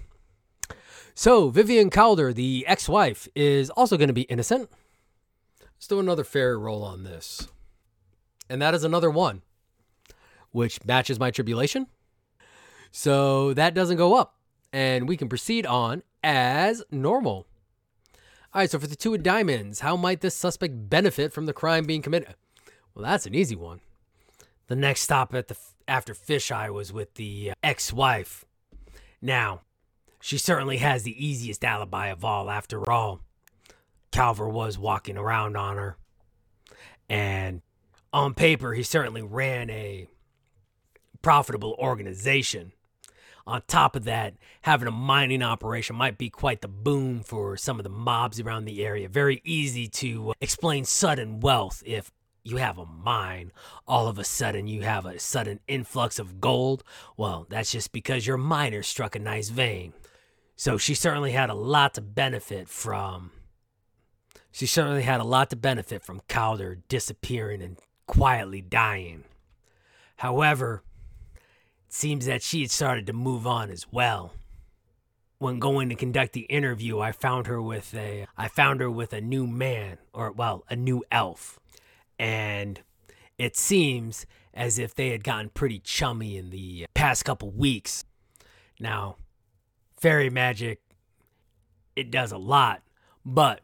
So 1.16 1.48
Vivian 1.48 1.90
Calder, 1.90 2.32
the 2.32 2.64
ex-wife, 2.68 3.26
is 3.34 3.70
also 3.70 3.96
going 3.96 4.06
to 4.06 4.14
be 4.14 4.22
innocent. 4.22 4.70
Let's 5.60 5.88
do 5.88 5.98
another 5.98 6.22
fairy 6.22 6.56
roll 6.56 6.84
on 6.84 7.02
this. 7.02 7.48
And 8.48 8.62
that 8.62 8.72
is 8.74 8.84
another 8.84 9.10
one, 9.10 9.42
which 10.54 10.84
matches 10.84 11.18
my 11.18 11.32
tribulation. 11.32 11.88
So 12.92 13.52
that 13.54 13.74
doesn't 13.74 13.96
go 13.96 14.14
up. 14.14 14.36
And 14.72 15.08
we 15.08 15.16
can 15.16 15.28
proceed 15.28 15.66
on 15.66 16.04
as 16.22 16.80
normal. 16.92 17.46
All 18.54 18.60
right, 18.60 18.70
so 18.70 18.78
for 18.78 18.86
the 18.86 18.94
two 18.94 19.12
of 19.14 19.24
diamonds, 19.24 19.80
how 19.80 19.96
might 19.96 20.20
this 20.20 20.36
suspect 20.36 20.88
benefit 20.88 21.32
from 21.32 21.46
the 21.46 21.52
crime 21.52 21.86
being 21.86 22.02
committed? 22.02 22.36
Well, 22.94 23.04
that's 23.04 23.26
an 23.26 23.34
easy 23.34 23.56
one. 23.56 23.80
The 24.68 24.76
next 24.76 25.00
stop 25.00 25.34
at 25.34 25.48
the 25.48 25.56
after 25.88 26.14
Fisheye 26.14 26.72
was 26.72 26.92
with 26.92 27.14
the 27.14 27.50
uh, 27.50 27.54
ex-wife. 27.64 28.44
Now, 29.20 29.62
she 30.20 30.38
certainly 30.38 30.76
has 30.76 31.02
the 31.02 31.26
easiest 31.26 31.64
alibi 31.64 32.06
of 32.06 32.24
all. 32.24 32.48
After 32.48 32.88
all, 32.88 33.20
Calver 34.12 34.50
was 34.50 34.78
walking 34.78 35.18
around 35.18 35.56
on 35.56 35.76
her, 35.76 35.96
and 37.08 37.60
on 38.12 38.34
paper, 38.34 38.72
he 38.72 38.84
certainly 38.84 39.22
ran 39.22 39.68
a 39.68 40.06
profitable 41.24 41.74
organization. 41.78 42.72
On 43.46 43.62
top 43.66 43.96
of 43.96 44.04
that, 44.04 44.34
having 44.60 44.86
a 44.86 44.92
mining 44.92 45.42
operation 45.42 45.96
might 45.96 46.18
be 46.18 46.28
quite 46.28 46.60
the 46.60 46.68
boon 46.68 47.22
for 47.22 47.56
some 47.56 47.80
of 47.80 47.82
the 47.82 47.88
mobs 47.88 48.38
around 48.38 48.66
the 48.66 48.84
area. 48.84 49.08
Very 49.08 49.40
easy 49.42 49.88
to 49.88 50.30
uh, 50.30 50.32
explain 50.40 50.84
sudden 50.84 51.40
wealth 51.40 51.82
if 51.86 52.12
you 52.42 52.58
have 52.58 52.78
a 52.78 52.84
mine. 52.84 53.52
All 53.88 54.06
of 54.06 54.18
a 54.18 54.24
sudden, 54.24 54.66
you 54.66 54.82
have 54.82 55.06
a 55.06 55.18
sudden 55.18 55.60
influx 55.66 56.18
of 56.18 56.42
gold. 56.42 56.84
Well, 57.16 57.46
that's 57.48 57.72
just 57.72 57.92
because 57.92 58.26
your 58.26 58.36
miner 58.36 58.82
struck 58.82 59.16
a 59.16 59.18
nice 59.18 59.48
vein. 59.48 59.94
So 60.56 60.76
she 60.76 60.94
certainly 60.94 61.32
had 61.32 61.48
a 61.48 61.54
lot 61.54 61.94
to 61.94 62.02
benefit 62.02 62.68
from. 62.68 63.30
She 64.52 64.66
certainly 64.66 65.02
had 65.02 65.20
a 65.20 65.24
lot 65.24 65.48
to 65.50 65.56
benefit 65.56 66.02
from 66.02 66.20
Calder 66.28 66.80
disappearing 66.88 67.62
and 67.62 67.78
quietly 68.06 68.60
dying. 68.60 69.24
However, 70.16 70.82
Seems 71.94 72.26
that 72.26 72.42
she 72.42 72.62
had 72.62 72.72
started 72.72 73.06
to 73.06 73.12
move 73.12 73.46
on 73.46 73.70
as 73.70 73.86
well. 73.92 74.34
When 75.38 75.60
going 75.60 75.90
to 75.90 75.94
conduct 75.94 76.32
the 76.32 76.40
interview, 76.40 76.98
I 76.98 77.12
found 77.12 77.46
her 77.46 77.62
with 77.62 77.94
a 77.94 78.26
I 78.36 78.48
found 78.48 78.80
her 78.80 78.90
with 78.90 79.12
a 79.12 79.20
new 79.20 79.46
man, 79.46 79.98
or 80.12 80.32
well, 80.32 80.64
a 80.68 80.74
new 80.74 81.04
elf. 81.12 81.60
And 82.18 82.80
it 83.38 83.56
seems 83.56 84.26
as 84.52 84.80
if 84.80 84.92
they 84.96 85.10
had 85.10 85.22
gotten 85.22 85.50
pretty 85.50 85.78
chummy 85.78 86.36
in 86.36 86.50
the 86.50 86.86
past 86.94 87.24
couple 87.24 87.52
weeks. 87.52 88.04
Now, 88.80 89.14
fairy 89.96 90.30
magic 90.30 90.80
it 91.94 92.10
does 92.10 92.32
a 92.32 92.38
lot, 92.38 92.82
but 93.24 93.60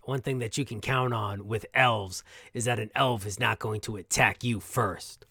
one 0.00 0.22
thing 0.22 0.38
that 0.38 0.56
you 0.56 0.64
can 0.64 0.80
count 0.80 1.12
on 1.12 1.46
with 1.46 1.66
elves 1.74 2.24
is 2.54 2.64
that 2.64 2.78
an 2.78 2.90
elf 2.94 3.26
is 3.26 3.38
not 3.38 3.58
going 3.58 3.82
to 3.82 3.96
attack 3.96 4.42
you 4.42 4.60
first. 4.60 5.26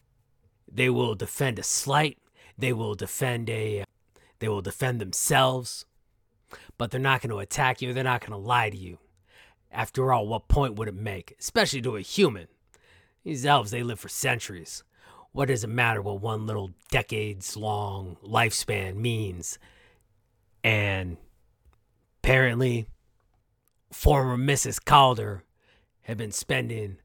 They 0.72 0.92
will 0.92 1.16
defend 1.16 1.58
a 1.58 1.64
slight 1.64 2.20
they 2.58 2.74
will 2.74 2.96
defend 2.96 3.50
a 3.50 3.84
they 4.40 4.50
will 4.50 4.62
defend 4.62 5.00
themselves, 5.00 5.86
but 6.78 6.92
they're 6.92 7.00
not 7.00 7.22
going 7.22 7.32
to 7.32 7.40
attack 7.40 7.82
you. 7.82 7.94
They're 7.94 8.04
not 8.04 8.22
going 8.22 8.32
to 8.32 8.38
lie 8.38 8.70
to 8.70 8.78
you. 8.78 9.00
After 9.72 10.12
all, 10.12 10.28
what 10.28 10.48
point 10.48 10.76
would 10.76 10.88
it 10.88 10.96
make, 10.96 11.36
especially 11.40 11.82
to 11.82 11.96
a 11.96 12.02
human? 12.02 12.48
These 13.24 13.46
elves, 13.46 13.72
they 13.72 13.84
live 13.84 14.00
for 14.00 14.10
centuries. 14.10 14.84
What 15.32 15.48
does 15.48 15.64
it 15.64 15.70
matter 15.70 16.02
what 16.02 16.22
one 16.22 16.46
little 16.46 16.72
decades 16.92 17.58
long 17.58 18.18
lifespan 18.24 18.96
means? 18.96 19.60
And 20.64 21.18
apparently, 22.24 22.88
former 23.92 24.38
Mrs. 24.38 24.84
Calder 24.84 25.44
had 26.04 26.18
been 26.18 26.32
spending 26.32 26.98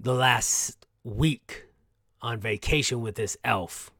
the 0.00 0.14
last 0.14 0.84
week 1.04 1.66
on 2.20 2.40
vacation 2.40 3.00
with 3.00 3.14
this 3.14 3.36
elf 3.44 3.91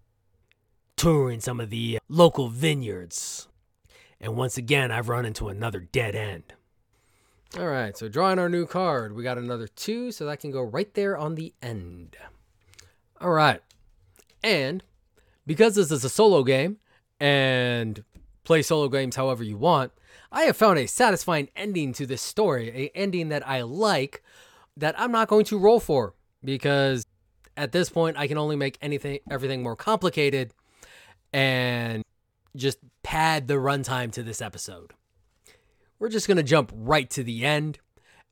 touring 1.02 1.40
some 1.40 1.58
of 1.58 1.68
the 1.68 1.98
local 2.08 2.48
vineyards. 2.48 3.48
And 4.20 4.36
once 4.36 4.56
again, 4.56 4.92
I've 4.92 5.08
run 5.08 5.24
into 5.26 5.48
another 5.48 5.80
dead 5.80 6.14
end. 6.14 6.44
All 7.58 7.66
right, 7.66 7.98
so 7.98 8.08
drawing 8.08 8.38
our 8.38 8.48
new 8.48 8.66
card, 8.66 9.16
we 9.16 9.24
got 9.24 9.36
another 9.36 9.66
two, 9.66 10.12
so 10.12 10.24
that 10.26 10.38
can 10.38 10.52
go 10.52 10.62
right 10.62 10.94
there 10.94 11.18
on 11.18 11.34
the 11.34 11.52
end. 11.60 12.16
All 13.20 13.32
right. 13.32 13.60
And 14.44 14.84
because 15.44 15.74
this 15.74 15.90
is 15.90 16.04
a 16.04 16.08
solo 16.08 16.44
game 16.44 16.76
and 17.18 18.04
play 18.44 18.62
solo 18.62 18.88
games 18.88 19.16
however 19.16 19.42
you 19.42 19.56
want, 19.56 19.90
I 20.30 20.44
have 20.44 20.56
found 20.56 20.78
a 20.78 20.86
satisfying 20.86 21.48
ending 21.56 21.92
to 21.94 22.06
this 22.06 22.22
story, 22.22 22.68
a 22.68 22.96
ending 22.96 23.28
that 23.30 23.46
I 23.46 23.62
like 23.62 24.22
that 24.76 24.94
I'm 25.00 25.10
not 25.10 25.26
going 25.26 25.46
to 25.46 25.58
roll 25.58 25.80
for 25.80 26.14
because 26.44 27.04
at 27.56 27.72
this 27.72 27.90
point 27.90 28.16
I 28.16 28.28
can 28.28 28.38
only 28.38 28.54
make 28.54 28.78
anything 28.80 29.18
everything 29.28 29.64
more 29.64 29.76
complicated 29.76 30.52
and 31.32 32.02
just 32.56 32.78
pad 33.02 33.48
the 33.48 33.54
runtime 33.54 34.12
to 34.12 34.22
this 34.22 34.42
episode. 34.42 34.92
We're 35.98 36.08
just 36.08 36.26
going 36.26 36.36
to 36.36 36.42
jump 36.42 36.72
right 36.74 37.08
to 37.10 37.22
the 37.22 37.44
end 37.44 37.78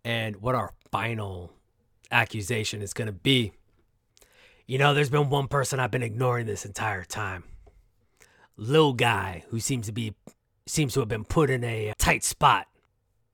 and 0.04 0.36
what 0.36 0.54
our 0.54 0.72
final 0.90 1.52
accusation 2.10 2.82
is 2.82 2.92
going 2.92 3.06
to 3.06 3.12
be. 3.12 3.52
You 4.66 4.78
know, 4.78 4.94
there's 4.94 5.10
been 5.10 5.30
one 5.30 5.48
person 5.48 5.80
I've 5.80 5.90
been 5.90 6.02
ignoring 6.02 6.46
this 6.46 6.64
entire 6.64 7.04
time. 7.04 7.44
Little 8.56 8.92
guy 8.92 9.44
who 9.48 9.60
seems 9.60 9.86
to 9.86 9.92
be 9.92 10.14
seems 10.66 10.94
to 10.94 11.00
have 11.00 11.08
been 11.08 11.24
put 11.24 11.50
in 11.50 11.64
a 11.64 11.92
tight 11.98 12.22
spot. 12.22 12.66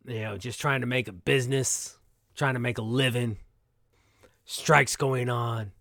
You 0.07 0.21
know, 0.21 0.39
just 0.39 0.61
trying 0.61 0.83
to 0.83 0.87
make 0.87 1.09
a 1.09 1.13
business, 1.13 1.99
trying 2.37 2.55
to 2.55 2.61
make 2.61 2.79
a 2.79 2.83
living. 2.83 3.39
Strikes 4.45 4.95
going 4.95 5.29
on, 5.29 5.73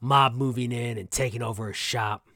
mob 0.00 0.34
moving 0.34 0.72
in 0.72 0.96
and 0.96 1.10
taking 1.10 1.42
over 1.42 1.68
a 1.68 1.74
shop 1.74 2.28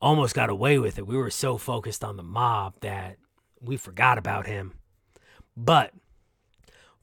almost 0.00 0.34
got 0.34 0.50
away 0.50 0.78
with 0.78 0.98
it. 0.98 1.06
We 1.06 1.16
were 1.16 1.30
so 1.30 1.58
focused 1.58 2.04
on 2.04 2.16
the 2.16 2.22
mob 2.22 2.74
that 2.80 3.16
we 3.60 3.76
forgot 3.76 4.18
about 4.18 4.46
him. 4.46 4.72
But 5.56 5.92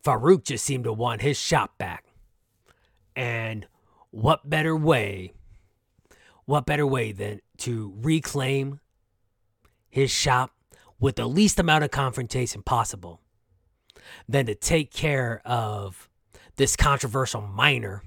Farouk 0.04 0.44
just 0.44 0.66
seemed 0.66 0.84
to 0.84 0.94
want 0.94 1.22
his 1.22 1.38
shop 1.38 1.78
back. 1.78 2.06
And 3.16 3.68
what 4.12 4.50
better 4.50 4.76
way, 4.76 5.34
what 6.46 6.66
better 6.66 6.86
way 6.86 7.12
than 7.12 7.42
to 7.60 7.94
reclaim 8.02 8.80
his 9.90 10.12
shop 10.12 10.52
with 11.00 11.16
the 11.16 11.28
least 11.28 11.60
amount 11.60 11.84
of 11.84 11.92
confrontation 11.92 12.62
possible? 12.62 13.22
than 14.28 14.46
to 14.46 14.56
take 14.56 14.92
care 14.92 15.42
of 15.46 16.10
this 16.56 16.76
controversial 16.76 17.42
minor. 17.42 18.04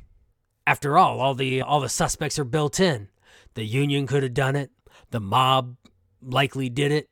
After 0.67 0.97
all, 0.97 1.21
all 1.21 1.35
the 1.35 1.63
all 1.63 1.81
the 1.81 1.89
suspects 1.89 2.39
are 2.39 2.45
built 2.45 2.81
in. 2.81 3.09
The 3.55 3.65
union 3.65 4.07
could 4.07 4.23
have 4.23 4.35
done 4.35 4.57
it. 4.57 4.71
The 5.11 5.21
mob 5.21 5.77
likely 6.21 6.69
did 6.69 6.93
it. 6.93 7.09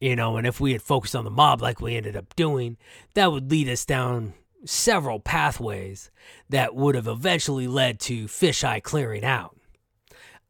You 0.00 0.14
know, 0.14 0.36
and 0.36 0.46
if 0.46 0.60
we 0.60 0.72
had 0.72 0.82
focused 0.82 1.16
on 1.16 1.24
the 1.24 1.30
mob 1.30 1.62
like 1.62 1.80
we 1.80 1.96
ended 1.96 2.16
up 2.16 2.36
doing, 2.36 2.76
that 3.14 3.32
would 3.32 3.50
lead 3.50 3.68
us 3.68 3.86
down 3.86 4.34
several 4.64 5.20
pathways 5.20 6.10
that 6.50 6.74
would 6.74 6.94
have 6.94 7.06
eventually 7.06 7.66
led 7.66 8.00
to 8.00 8.26
Fisheye 8.26 8.82
clearing 8.82 9.24
out, 9.24 9.56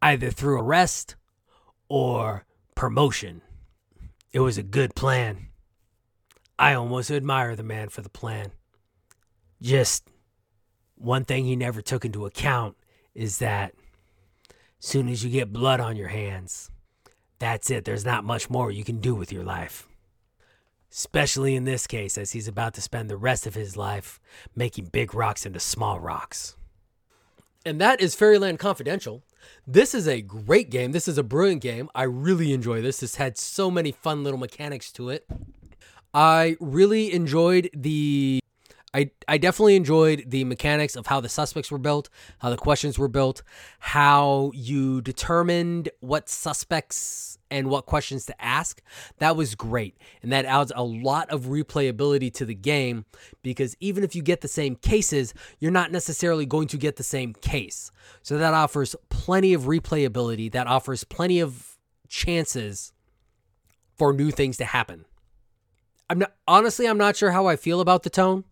either 0.02 0.30
through 0.30 0.58
arrest 0.58 1.14
or 1.88 2.44
promotion. 2.74 3.42
It 4.32 4.40
was 4.40 4.58
a 4.58 4.62
good 4.62 4.94
plan. 4.94 5.48
I 6.58 6.74
almost 6.74 7.10
admire 7.10 7.54
the 7.54 7.62
man 7.62 7.88
for 7.88 8.00
the 8.00 8.08
plan. 8.08 8.50
Just 9.62 10.08
one 10.96 11.24
thing 11.24 11.44
he 11.44 11.56
never 11.56 11.82
took 11.82 12.04
into 12.04 12.26
account 12.26 12.76
is 13.14 13.38
that 13.38 13.74
soon 14.78 15.08
as 15.08 15.24
you 15.24 15.30
get 15.30 15.52
blood 15.52 15.80
on 15.80 15.96
your 15.96 16.08
hands, 16.08 16.70
that's 17.38 17.70
it. 17.70 17.84
There's 17.84 18.04
not 18.04 18.24
much 18.24 18.48
more 18.48 18.70
you 18.70 18.84
can 18.84 19.00
do 19.00 19.14
with 19.14 19.32
your 19.32 19.44
life. 19.44 19.86
Especially 20.90 21.54
in 21.54 21.64
this 21.64 21.86
case, 21.86 22.16
as 22.16 22.32
he's 22.32 22.48
about 22.48 22.74
to 22.74 22.80
spend 22.80 23.10
the 23.10 23.16
rest 23.16 23.46
of 23.46 23.54
his 23.54 23.76
life 23.76 24.20
making 24.54 24.86
big 24.86 25.14
rocks 25.14 25.44
into 25.44 25.60
small 25.60 26.00
rocks. 26.00 26.56
And 27.64 27.80
that 27.80 28.00
is 28.00 28.14
Fairyland 28.14 28.58
Confidential. 28.58 29.22
This 29.66 29.94
is 29.94 30.06
a 30.06 30.22
great 30.22 30.70
game. 30.70 30.92
This 30.92 31.08
is 31.08 31.18
a 31.18 31.22
brilliant 31.22 31.62
game. 31.62 31.90
I 31.94 32.04
really 32.04 32.52
enjoy 32.52 32.80
this. 32.80 33.00
This 33.00 33.16
had 33.16 33.36
so 33.36 33.70
many 33.70 33.92
fun 33.92 34.24
little 34.24 34.38
mechanics 34.38 34.92
to 34.92 35.10
it. 35.10 35.26
I 36.14 36.56
really 36.60 37.12
enjoyed 37.12 37.68
the 37.74 38.40
I, 38.96 39.10
I 39.28 39.36
definitely 39.36 39.76
enjoyed 39.76 40.24
the 40.26 40.44
mechanics 40.44 40.96
of 40.96 41.06
how 41.06 41.20
the 41.20 41.28
suspects 41.28 41.70
were 41.70 41.76
built, 41.76 42.08
how 42.38 42.48
the 42.48 42.56
questions 42.56 42.98
were 42.98 43.08
built, 43.08 43.42
how 43.78 44.52
you 44.54 45.02
determined 45.02 45.90
what 46.00 46.30
suspects 46.30 47.36
and 47.50 47.68
what 47.68 47.84
questions 47.84 48.24
to 48.24 48.42
ask. 48.42 48.80
That 49.18 49.36
was 49.36 49.54
great. 49.54 49.98
And 50.22 50.32
that 50.32 50.46
adds 50.46 50.72
a 50.74 50.82
lot 50.82 51.28
of 51.28 51.42
replayability 51.42 52.32
to 52.34 52.46
the 52.46 52.54
game 52.54 53.04
because 53.42 53.76
even 53.80 54.02
if 54.02 54.16
you 54.16 54.22
get 54.22 54.40
the 54.40 54.48
same 54.48 54.76
cases, 54.76 55.34
you're 55.58 55.70
not 55.70 55.92
necessarily 55.92 56.46
going 56.46 56.68
to 56.68 56.78
get 56.78 56.96
the 56.96 57.02
same 57.02 57.34
case. 57.34 57.90
So 58.22 58.38
that 58.38 58.54
offers 58.54 58.96
plenty 59.10 59.52
of 59.52 59.64
replayability, 59.64 60.50
that 60.52 60.66
offers 60.66 61.04
plenty 61.04 61.38
of 61.40 61.76
chances 62.08 62.94
for 63.94 64.14
new 64.14 64.30
things 64.30 64.56
to 64.56 64.64
happen. 64.64 65.04
I'm 66.08 66.20
not 66.20 66.32
honestly 66.48 66.86
I'm 66.86 66.96
not 66.96 67.16
sure 67.16 67.32
how 67.32 67.46
I 67.46 67.56
feel 67.56 67.82
about 67.82 68.02
the 68.02 68.10
tone. 68.10 68.44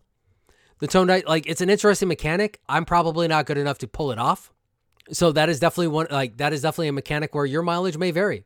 The 0.79 0.87
tone 0.87 1.07
like 1.07 1.47
it's 1.47 1.61
an 1.61 1.69
interesting 1.69 2.07
mechanic. 2.07 2.59
I'm 2.67 2.85
probably 2.85 3.27
not 3.27 3.45
good 3.45 3.57
enough 3.57 3.77
to 3.79 3.87
pull 3.87 4.11
it 4.11 4.19
off. 4.19 4.51
So 5.11 5.31
that 5.31 5.49
is 5.49 5.59
definitely 5.59 5.87
one 5.87 6.07
like 6.09 6.37
that 6.37 6.51
is 6.53 6.61
definitely 6.61 6.89
a 6.89 6.93
mechanic 6.93 7.33
where 7.33 7.45
your 7.45 7.61
mileage 7.61 7.97
may 7.97 8.11
vary. 8.11 8.45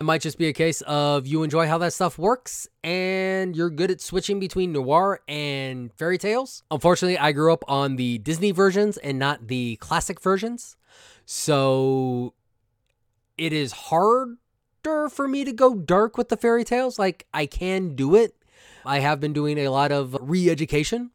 It 0.00 0.04
might 0.04 0.20
just 0.20 0.36
be 0.36 0.48
a 0.48 0.52
case 0.52 0.80
of 0.82 1.26
you 1.26 1.42
enjoy 1.42 1.68
how 1.68 1.78
that 1.78 1.92
stuff 1.92 2.18
works 2.18 2.66
and 2.82 3.54
you're 3.54 3.70
good 3.70 3.90
at 3.90 4.00
switching 4.00 4.40
between 4.40 4.72
noir 4.72 5.20
and 5.28 5.92
fairy 5.94 6.18
tales. 6.18 6.64
Unfortunately, 6.70 7.18
I 7.18 7.32
grew 7.32 7.52
up 7.52 7.64
on 7.68 7.96
the 7.96 8.18
Disney 8.18 8.50
versions 8.50 8.96
and 8.96 9.18
not 9.18 9.48
the 9.48 9.76
classic 9.76 10.20
versions. 10.20 10.76
So 11.24 12.34
it 13.38 13.52
is 13.52 13.72
harder 13.72 14.36
for 15.08 15.28
me 15.28 15.44
to 15.44 15.52
go 15.52 15.74
dark 15.76 16.18
with 16.18 16.30
the 16.30 16.36
fairy 16.36 16.64
tales. 16.64 16.98
Like 16.98 17.26
I 17.32 17.46
can 17.46 17.94
do 17.94 18.14
it. 18.16 18.34
I 18.84 18.98
have 18.98 19.20
been 19.20 19.32
doing 19.32 19.56
a 19.58 19.68
lot 19.68 19.92
of 19.92 20.16
re-education 20.20 21.12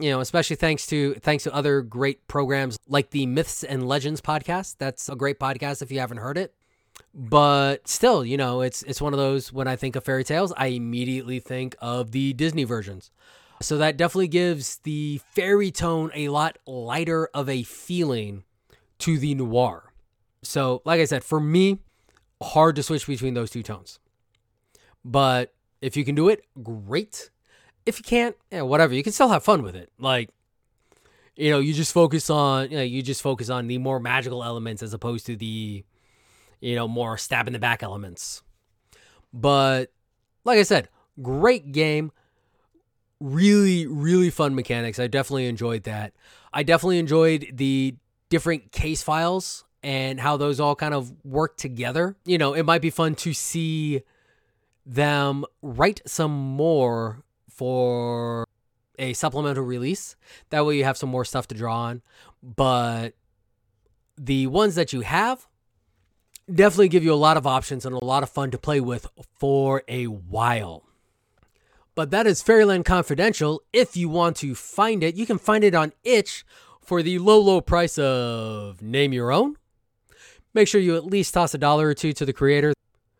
you 0.00 0.10
know, 0.10 0.20
especially 0.20 0.56
thanks 0.56 0.86
to 0.88 1.14
thanks 1.14 1.44
to 1.44 1.54
other 1.54 1.82
great 1.82 2.26
programs 2.28 2.78
like 2.88 3.10
the 3.10 3.26
Myths 3.26 3.64
and 3.64 3.88
Legends 3.88 4.20
podcast. 4.20 4.76
That's 4.78 5.08
a 5.08 5.16
great 5.16 5.38
podcast 5.38 5.82
if 5.82 5.90
you 5.90 6.00
haven't 6.00 6.18
heard 6.18 6.38
it. 6.38 6.54
But 7.14 7.88
still, 7.88 8.24
you 8.24 8.36
know, 8.36 8.60
it's 8.60 8.82
it's 8.82 9.00
one 9.00 9.12
of 9.12 9.18
those 9.18 9.52
when 9.52 9.68
I 9.68 9.76
think 9.76 9.96
of 9.96 10.04
fairy 10.04 10.24
tales, 10.24 10.52
I 10.56 10.68
immediately 10.68 11.40
think 11.40 11.76
of 11.80 12.12
the 12.12 12.32
Disney 12.34 12.64
versions. 12.64 13.10
So 13.62 13.78
that 13.78 13.96
definitely 13.96 14.28
gives 14.28 14.78
the 14.78 15.20
fairy 15.34 15.70
tone 15.70 16.10
a 16.14 16.28
lot 16.28 16.58
lighter 16.66 17.30
of 17.32 17.48
a 17.48 17.62
feeling 17.62 18.44
to 18.98 19.18
the 19.18 19.34
noir. 19.34 19.92
So, 20.42 20.82
like 20.84 21.00
I 21.00 21.06
said, 21.06 21.24
for 21.24 21.40
me, 21.40 21.78
hard 22.42 22.76
to 22.76 22.82
switch 22.82 23.06
between 23.06 23.34
those 23.34 23.50
two 23.50 23.62
tones. 23.62 23.98
But 25.04 25.54
if 25.80 25.96
you 25.96 26.04
can 26.04 26.14
do 26.14 26.28
it, 26.28 26.44
great 26.62 27.30
if 27.86 27.98
you 27.98 28.04
can't, 28.04 28.36
yeah, 28.50 28.62
whatever. 28.62 28.92
You 28.92 29.02
can 29.02 29.12
still 29.12 29.28
have 29.28 29.44
fun 29.44 29.62
with 29.62 29.76
it. 29.76 29.90
Like, 29.98 30.30
you 31.36 31.50
know, 31.50 31.60
you 31.60 31.72
just 31.72 31.92
focus 31.92 32.28
on, 32.28 32.70
you 32.70 32.76
know, 32.76 32.82
you 32.82 33.02
just 33.02 33.22
focus 33.22 33.48
on 33.48 33.68
the 33.68 33.78
more 33.78 34.00
magical 34.00 34.42
elements 34.42 34.82
as 34.82 34.92
opposed 34.92 35.26
to 35.26 35.36
the, 35.36 35.84
you 36.60 36.74
know, 36.74 36.88
more 36.88 37.16
stab 37.16 37.46
in 37.46 37.52
the 37.52 37.58
back 37.58 37.82
elements. 37.82 38.42
But 39.32 39.92
like 40.44 40.58
I 40.58 40.64
said, 40.64 40.88
great 41.22 41.72
game. 41.72 42.10
Really, 43.20 43.86
really 43.86 44.30
fun 44.30 44.54
mechanics. 44.54 44.98
I 44.98 45.06
definitely 45.06 45.46
enjoyed 45.46 45.84
that. 45.84 46.12
I 46.52 46.62
definitely 46.62 46.98
enjoyed 46.98 47.46
the 47.52 47.96
different 48.28 48.72
case 48.72 49.02
files 49.02 49.64
and 49.82 50.18
how 50.18 50.36
those 50.36 50.58
all 50.58 50.74
kind 50.74 50.92
of 50.92 51.12
work 51.24 51.56
together. 51.56 52.16
You 52.24 52.38
know, 52.38 52.54
it 52.54 52.64
might 52.64 52.82
be 52.82 52.90
fun 52.90 53.14
to 53.16 53.32
see 53.32 54.02
them 54.84 55.44
write 55.62 56.00
some 56.06 56.32
more 56.32 57.22
for 57.56 58.46
a 58.98 59.12
supplemental 59.12 59.64
release. 59.64 60.16
That 60.50 60.64
way 60.64 60.76
you 60.76 60.84
have 60.84 60.96
some 60.96 61.08
more 61.08 61.24
stuff 61.24 61.48
to 61.48 61.54
draw 61.54 61.76
on. 61.76 62.02
But 62.42 63.14
the 64.16 64.46
ones 64.46 64.74
that 64.74 64.92
you 64.92 65.00
have 65.02 65.46
definitely 66.52 66.88
give 66.88 67.04
you 67.04 67.12
a 67.12 67.14
lot 67.14 67.36
of 67.36 67.46
options 67.46 67.84
and 67.84 67.94
a 67.94 68.04
lot 68.04 68.22
of 68.22 68.30
fun 68.30 68.50
to 68.52 68.58
play 68.58 68.80
with 68.80 69.08
for 69.38 69.82
a 69.88 70.04
while. 70.04 70.84
But 71.94 72.10
that 72.10 72.26
is 72.26 72.42
Fairyland 72.42 72.84
Confidential. 72.84 73.62
If 73.72 73.96
you 73.96 74.08
want 74.08 74.36
to 74.36 74.54
find 74.54 75.02
it, 75.02 75.14
you 75.14 75.26
can 75.26 75.38
find 75.38 75.64
it 75.64 75.74
on 75.74 75.92
itch 76.04 76.44
for 76.82 77.02
the 77.02 77.18
low, 77.18 77.40
low 77.40 77.60
price 77.60 77.98
of 77.98 78.82
name 78.82 79.12
your 79.12 79.32
own. 79.32 79.56
Make 80.54 80.68
sure 80.68 80.80
you 80.80 80.96
at 80.96 81.06
least 81.06 81.34
toss 81.34 81.54
a 81.54 81.58
dollar 81.58 81.88
or 81.88 81.94
two 81.94 82.12
to 82.12 82.24
the 82.24 82.32
creator. 82.32 82.74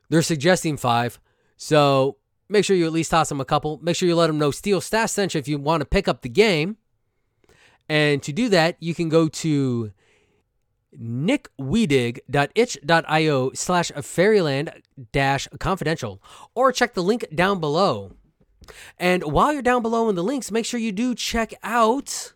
They're 0.08 0.22
suggesting 0.22 0.76
five. 0.76 1.18
So 1.56 2.18
Make 2.48 2.64
sure 2.64 2.76
you 2.76 2.86
at 2.86 2.92
least 2.92 3.10
toss 3.10 3.28
them 3.28 3.40
a 3.40 3.44
couple. 3.44 3.80
Make 3.82 3.96
sure 3.96 4.08
you 4.08 4.14
let 4.14 4.28
them 4.28 4.38
know 4.38 4.52
Steel 4.52 4.80
Stash 4.80 5.10
sent 5.10 5.34
you 5.34 5.40
if 5.40 5.48
you 5.48 5.58
want 5.58 5.80
to 5.80 5.84
pick 5.84 6.06
up 6.06 6.22
the 6.22 6.28
game. 6.28 6.76
And 7.88 8.22
to 8.22 8.32
do 8.32 8.48
that, 8.50 8.76
you 8.80 8.94
can 8.94 9.08
go 9.08 9.26
to 9.28 9.90
nickwedig.itch.io 10.98 13.52
slash 13.52 13.90
fairyland 13.90 14.82
dash 15.12 15.46
confidential 15.58 16.22
or 16.54 16.72
check 16.72 16.94
the 16.94 17.02
link 17.02 17.26
down 17.34 17.60
below. 17.60 18.12
And 18.98 19.22
while 19.24 19.52
you're 19.52 19.60
down 19.62 19.82
below 19.82 20.08
in 20.08 20.14
the 20.14 20.24
links, 20.24 20.50
make 20.50 20.64
sure 20.64 20.80
you 20.80 20.92
do 20.92 21.14
check 21.14 21.52
out 21.62 22.32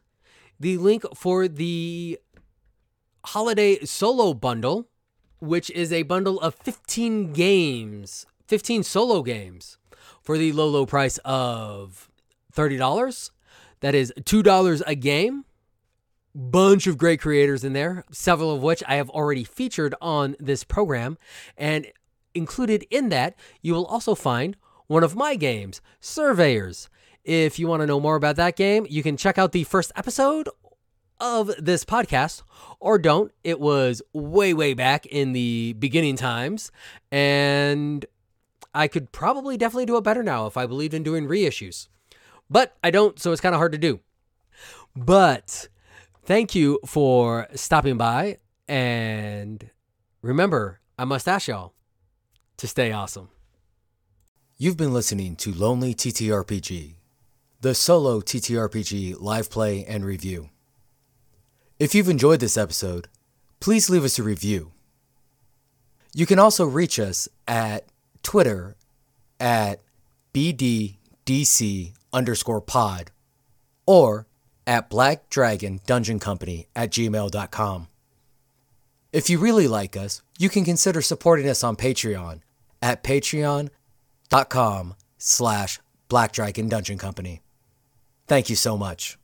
the 0.59 0.77
link 0.77 1.05
for 1.15 1.49
the 1.49 2.19
holiday 3.27 3.79
solo 3.85 4.35
bundle, 4.35 4.89
which 5.41 5.71
is 5.71 5.93
a 5.93 6.03
bundle 6.03 6.39
of 6.41 6.55
15 6.57 7.33
games, 7.33 8.27
15 8.47 8.83
solo 8.83 9.23
games 9.23 9.79
for 10.31 10.39
the 10.39 10.53
low, 10.53 10.69
low 10.69 10.87
price 10.87 11.19
of 11.25 12.09
$30. 12.55 13.31
That 13.81 13.97
is 13.97 14.13
$2 14.17 14.83
a 14.87 14.95
game. 14.95 15.45
Bunch 16.37 16.87
of 16.87 16.97
great 16.97 17.21
creators 17.21 17.65
in 17.65 17.73
there, 17.73 18.05
several 18.13 18.55
of 18.55 18.63
which 18.63 18.81
I 18.87 18.95
have 18.95 19.11
already 19.11 19.43
featured 19.43 19.93
on 20.01 20.37
this 20.39 20.63
program. 20.63 21.19
And 21.57 21.89
included 22.33 22.87
in 22.93 23.09
that, 23.09 23.35
you 23.61 23.75
will 23.75 23.87
also 23.87 24.15
find 24.15 24.57
one 24.87 25.03
of 25.03 25.17
my 25.17 25.35
games, 25.35 25.81
Surveyors. 25.99 26.89
If 27.25 27.59
you 27.59 27.67
want 27.67 27.81
to 27.81 27.87
know 27.89 27.99
more 27.99 28.15
about 28.15 28.37
that 28.37 28.55
game, 28.55 28.87
you 28.89 29.03
can 29.03 29.17
check 29.17 29.37
out 29.37 29.51
the 29.51 29.65
first 29.65 29.91
episode 29.97 30.49
of 31.19 31.51
this 31.59 31.85
podcast 31.85 32.43
or 32.79 33.01
don't. 33.01 33.33
It 33.43 33.59
was 33.59 34.01
way, 34.13 34.55
way 34.55 34.75
back 34.75 35.07
in 35.07 35.33
the 35.33 35.73
beginning 35.81 36.15
times. 36.15 36.71
And 37.11 38.07
I 38.75 38.89
could 38.89 39.13
probably 39.13 39.57
definitely 39.57 39.87
do 39.87 39.97
it 39.97 40.05
better 40.05 40.23
now 40.23 40.47
if 40.47 40.57
I 40.57 40.67
believed 40.67 40.95
in 40.95 41.03
doing 41.03 41.27
reissues. 41.27 41.89
But 42.49 42.77
I 42.83 42.91
don't, 42.91 43.19
so 43.19 43.33
it's 43.33 43.41
kind 43.41 43.55
of 43.55 43.59
hard 43.59 43.73
to 43.73 43.79
do. 43.79 44.01
But 44.97 45.69
thank 46.25 46.55
you 46.55 46.81
for 46.87 47.49
stopping 47.55 47.97
by. 47.97 48.39
And 48.69 49.71
remember, 50.23 50.81
I 50.99 51.05
must 51.05 51.29
ask 51.29 51.49
y'all 51.49 51.73
to 52.57 52.69
stay 52.69 52.93
awesome. 52.93 53.29
You've 54.59 54.77
been 54.77 54.93
listening 54.93 55.37
to 55.37 55.53
Lonely 55.53 55.95
TTRPG, 55.95 56.95
the 57.63 57.75
solo 57.75 58.21
TTRPG 58.21 59.17
live 59.21 59.51
play 59.51 59.85
and 59.85 60.05
review. 60.05 60.51
If 61.79 61.95
you've 61.95 62.11
enjoyed 62.11 62.41
this 62.41 62.59
episode, 62.59 63.09
please 63.59 63.89
leave 63.89 64.05
us 64.05 64.19
a 64.19 64.23
review. 64.23 64.73
You 66.13 66.27
can 66.27 66.39
also 66.39 66.67
reach 66.67 66.99
us 66.99 67.29
at 67.49 67.90
Twitter 68.23 68.77
at 69.39 69.81
BDDC 70.33 71.93
underscore 72.13 72.61
pod 72.61 73.11
or 73.87 74.27
at 74.67 74.91
Black 74.91 75.29
Dragon 75.31 75.81
Dungeon 75.87 76.19
Company 76.19 76.67
at 76.77 76.91
gmail.com. 76.91 77.89
If 79.13 79.29
you 79.29 79.39
really 79.39 79.67
like 79.67 79.97
us, 79.97 80.23
you 80.39 80.49
can 80.49 80.65
consider 80.65 81.03
supporting 81.03 81.49
us 81.49 81.65
on 81.65 81.77
Patreon 81.77 82.41
at 82.81 83.03
patreon.com 83.03 84.95
slash 85.19 85.81
Black 86.09 86.33
Dragon 86.33 86.69
Dungeon 86.69 86.99
Company. 86.99 87.43
Thank 88.29 88.49
you 88.49 88.57
so 88.57 88.77
much. 88.77 89.19